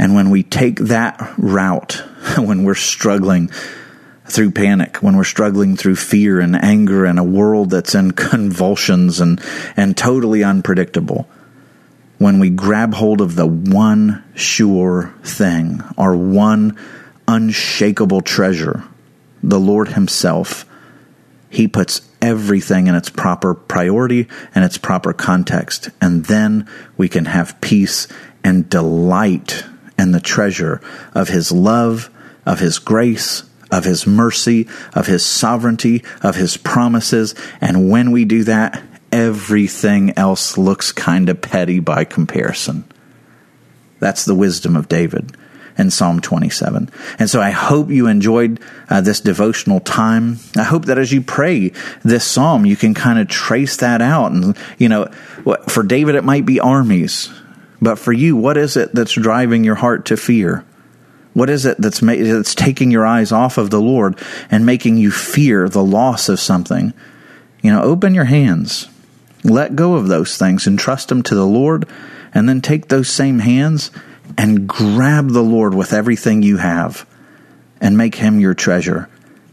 And 0.00 0.14
when 0.14 0.30
we 0.30 0.42
take 0.42 0.78
that 0.78 1.34
route, 1.36 1.92
when 2.38 2.64
we're 2.64 2.74
struggling 2.74 3.50
through 4.24 4.52
panic, 4.52 4.96
when 5.02 5.14
we're 5.14 5.24
struggling 5.24 5.76
through 5.76 5.96
fear 5.96 6.40
and 6.40 6.56
anger 6.56 7.04
and 7.04 7.18
a 7.18 7.22
world 7.22 7.68
that's 7.68 7.94
in 7.94 8.12
convulsions 8.12 9.20
and, 9.20 9.42
and 9.76 9.94
totally 9.94 10.42
unpredictable, 10.42 11.28
when 12.16 12.40
we 12.40 12.48
grab 12.48 12.94
hold 12.94 13.20
of 13.20 13.36
the 13.36 13.46
one 13.46 14.24
sure 14.34 15.12
thing, 15.22 15.82
our 15.98 16.16
one 16.16 16.78
unshakable 17.28 18.22
treasure, 18.22 18.82
the 19.42 19.60
Lord 19.60 19.88
Himself, 19.88 20.64
He 21.50 21.68
puts 21.68 22.08
everything 22.22 22.86
in 22.86 22.94
its 22.94 23.10
proper 23.10 23.52
priority 23.52 24.28
and 24.54 24.64
its 24.64 24.78
proper 24.78 25.12
context. 25.12 25.90
And 26.00 26.24
then 26.24 26.66
we 26.96 27.10
can 27.10 27.26
have 27.26 27.60
peace 27.60 28.08
and 28.42 28.70
delight 28.70 29.64
and 30.00 30.14
the 30.14 30.20
treasure 30.20 30.80
of 31.14 31.28
His 31.28 31.52
love, 31.52 32.10
of 32.46 32.58
His 32.58 32.78
grace, 32.78 33.44
of 33.70 33.84
His 33.84 34.06
mercy, 34.06 34.66
of 34.94 35.06
His 35.06 35.24
sovereignty, 35.24 36.02
of 36.22 36.36
His 36.36 36.56
promises. 36.56 37.34
And 37.60 37.90
when 37.90 38.10
we 38.10 38.24
do 38.24 38.44
that, 38.44 38.82
everything 39.12 40.16
else 40.16 40.56
looks 40.56 40.90
kind 40.90 41.28
of 41.28 41.42
petty 41.42 41.80
by 41.80 42.04
comparison. 42.04 42.84
That's 43.98 44.24
the 44.24 44.34
wisdom 44.34 44.74
of 44.74 44.88
David 44.88 45.36
in 45.76 45.90
Psalm 45.90 46.20
27. 46.20 46.90
And 47.18 47.28
so 47.28 47.40
I 47.40 47.50
hope 47.50 47.90
you 47.90 48.06
enjoyed 48.06 48.58
uh, 48.88 49.02
this 49.02 49.20
devotional 49.20 49.80
time. 49.80 50.38
I 50.56 50.62
hope 50.62 50.86
that 50.86 50.98
as 50.98 51.12
you 51.12 51.20
pray 51.20 51.72
this 52.02 52.24
psalm, 52.24 52.64
you 52.64 52.76
can 52.76 52.94
kind 52.94 53.18
of 53.18 53.28
trace 53.28 53.76
that 53.76 54.00
out. 54.00 54.32
And, 54.32 54.56
you 54.78 54.88
know, 54.88 55.06
for 55.68 55.82
David, 55.82 56.14
it 56.14 56.24
might 56.24 56.46
be 56.46 56.58
armies. 56.58 57.30
But 57.80 57.98
for 57.98 58.12
you, 58.12 58.36
what 58.36 58.56
is 58.56 58.76
it 58.76 58.94
that's 58.94 59.14
driving 59.14 59.64
your 59.64 59.76
heart 59.76 60.06
to 60.06 60.16
fear? 60.16 60.64
What 61.32 61.48
is 61.48 61.64
it 61.64 61.80
that's 61.80 62.02
ma- 62.02 62.14
that's 62.14 62.54
taking 62.54 62.90
your 62.90 63.06
eyes 63.06 63.32
off 63.32 63.56
of 63.56 63.70
the 63.70 63.80
Lord 63.80 64.18
and 64.50 64.66
making 64.66 64.96
you 64.96 65.10
fear 65.10 65.68
the 65.68 65.84
loss 65.84 66.28
of 66.28 66.40
something? 66.40 66.92
You 67.62 67.72
know, 67.72 67.82
open 67.82 68.14
your 68.14 68.24
hands. 68.24 68.88
Let 69.44 69.76
go 69.76 69.94
of 69.94 70.08
those 70.08 70.36
things 70.36 70.66
and 70.66 70.78
trust 70.78 71.08
them 71.08 71.22
to 71.24 71.34
the 71.34 71.46
Lord 71.46 71.88
and 72.34 72.48
then 72.48 72.60
take 72.60 72.88
those 72.88 73.08
same 73.08 73.38
hands 73.38 73.90
and 74.36 74.68
grab 74.68 75.30
the 75.30 75.42
Lord 75.42 75.74
with 75.74 75.92
everything 75.92 76.42
you 76.42 76.58
have 76.58 77.06
and 77.80 77.96
make 77.96 78.16
him 78.16 78.40
your 78.40 78.54
treasure 78.54 79.08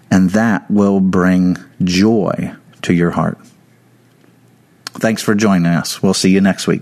and 0.09 0.31
that 0.31 0.69
will 0.69 0.99
bring 0.99 1.57
joy 1.83 2.53
to 2.81 2.93
your 2.93 3.11
heart. 3.11 3.37
Thanks 4.85 5.21
for 5.21 5.35
joining 5.35 5.67
us. 5.67 6.01
We'll 6.01 6.13
see 6.13 6.31
you 6.31 6.41
next 6.41 6.67
week. 6.67 6.81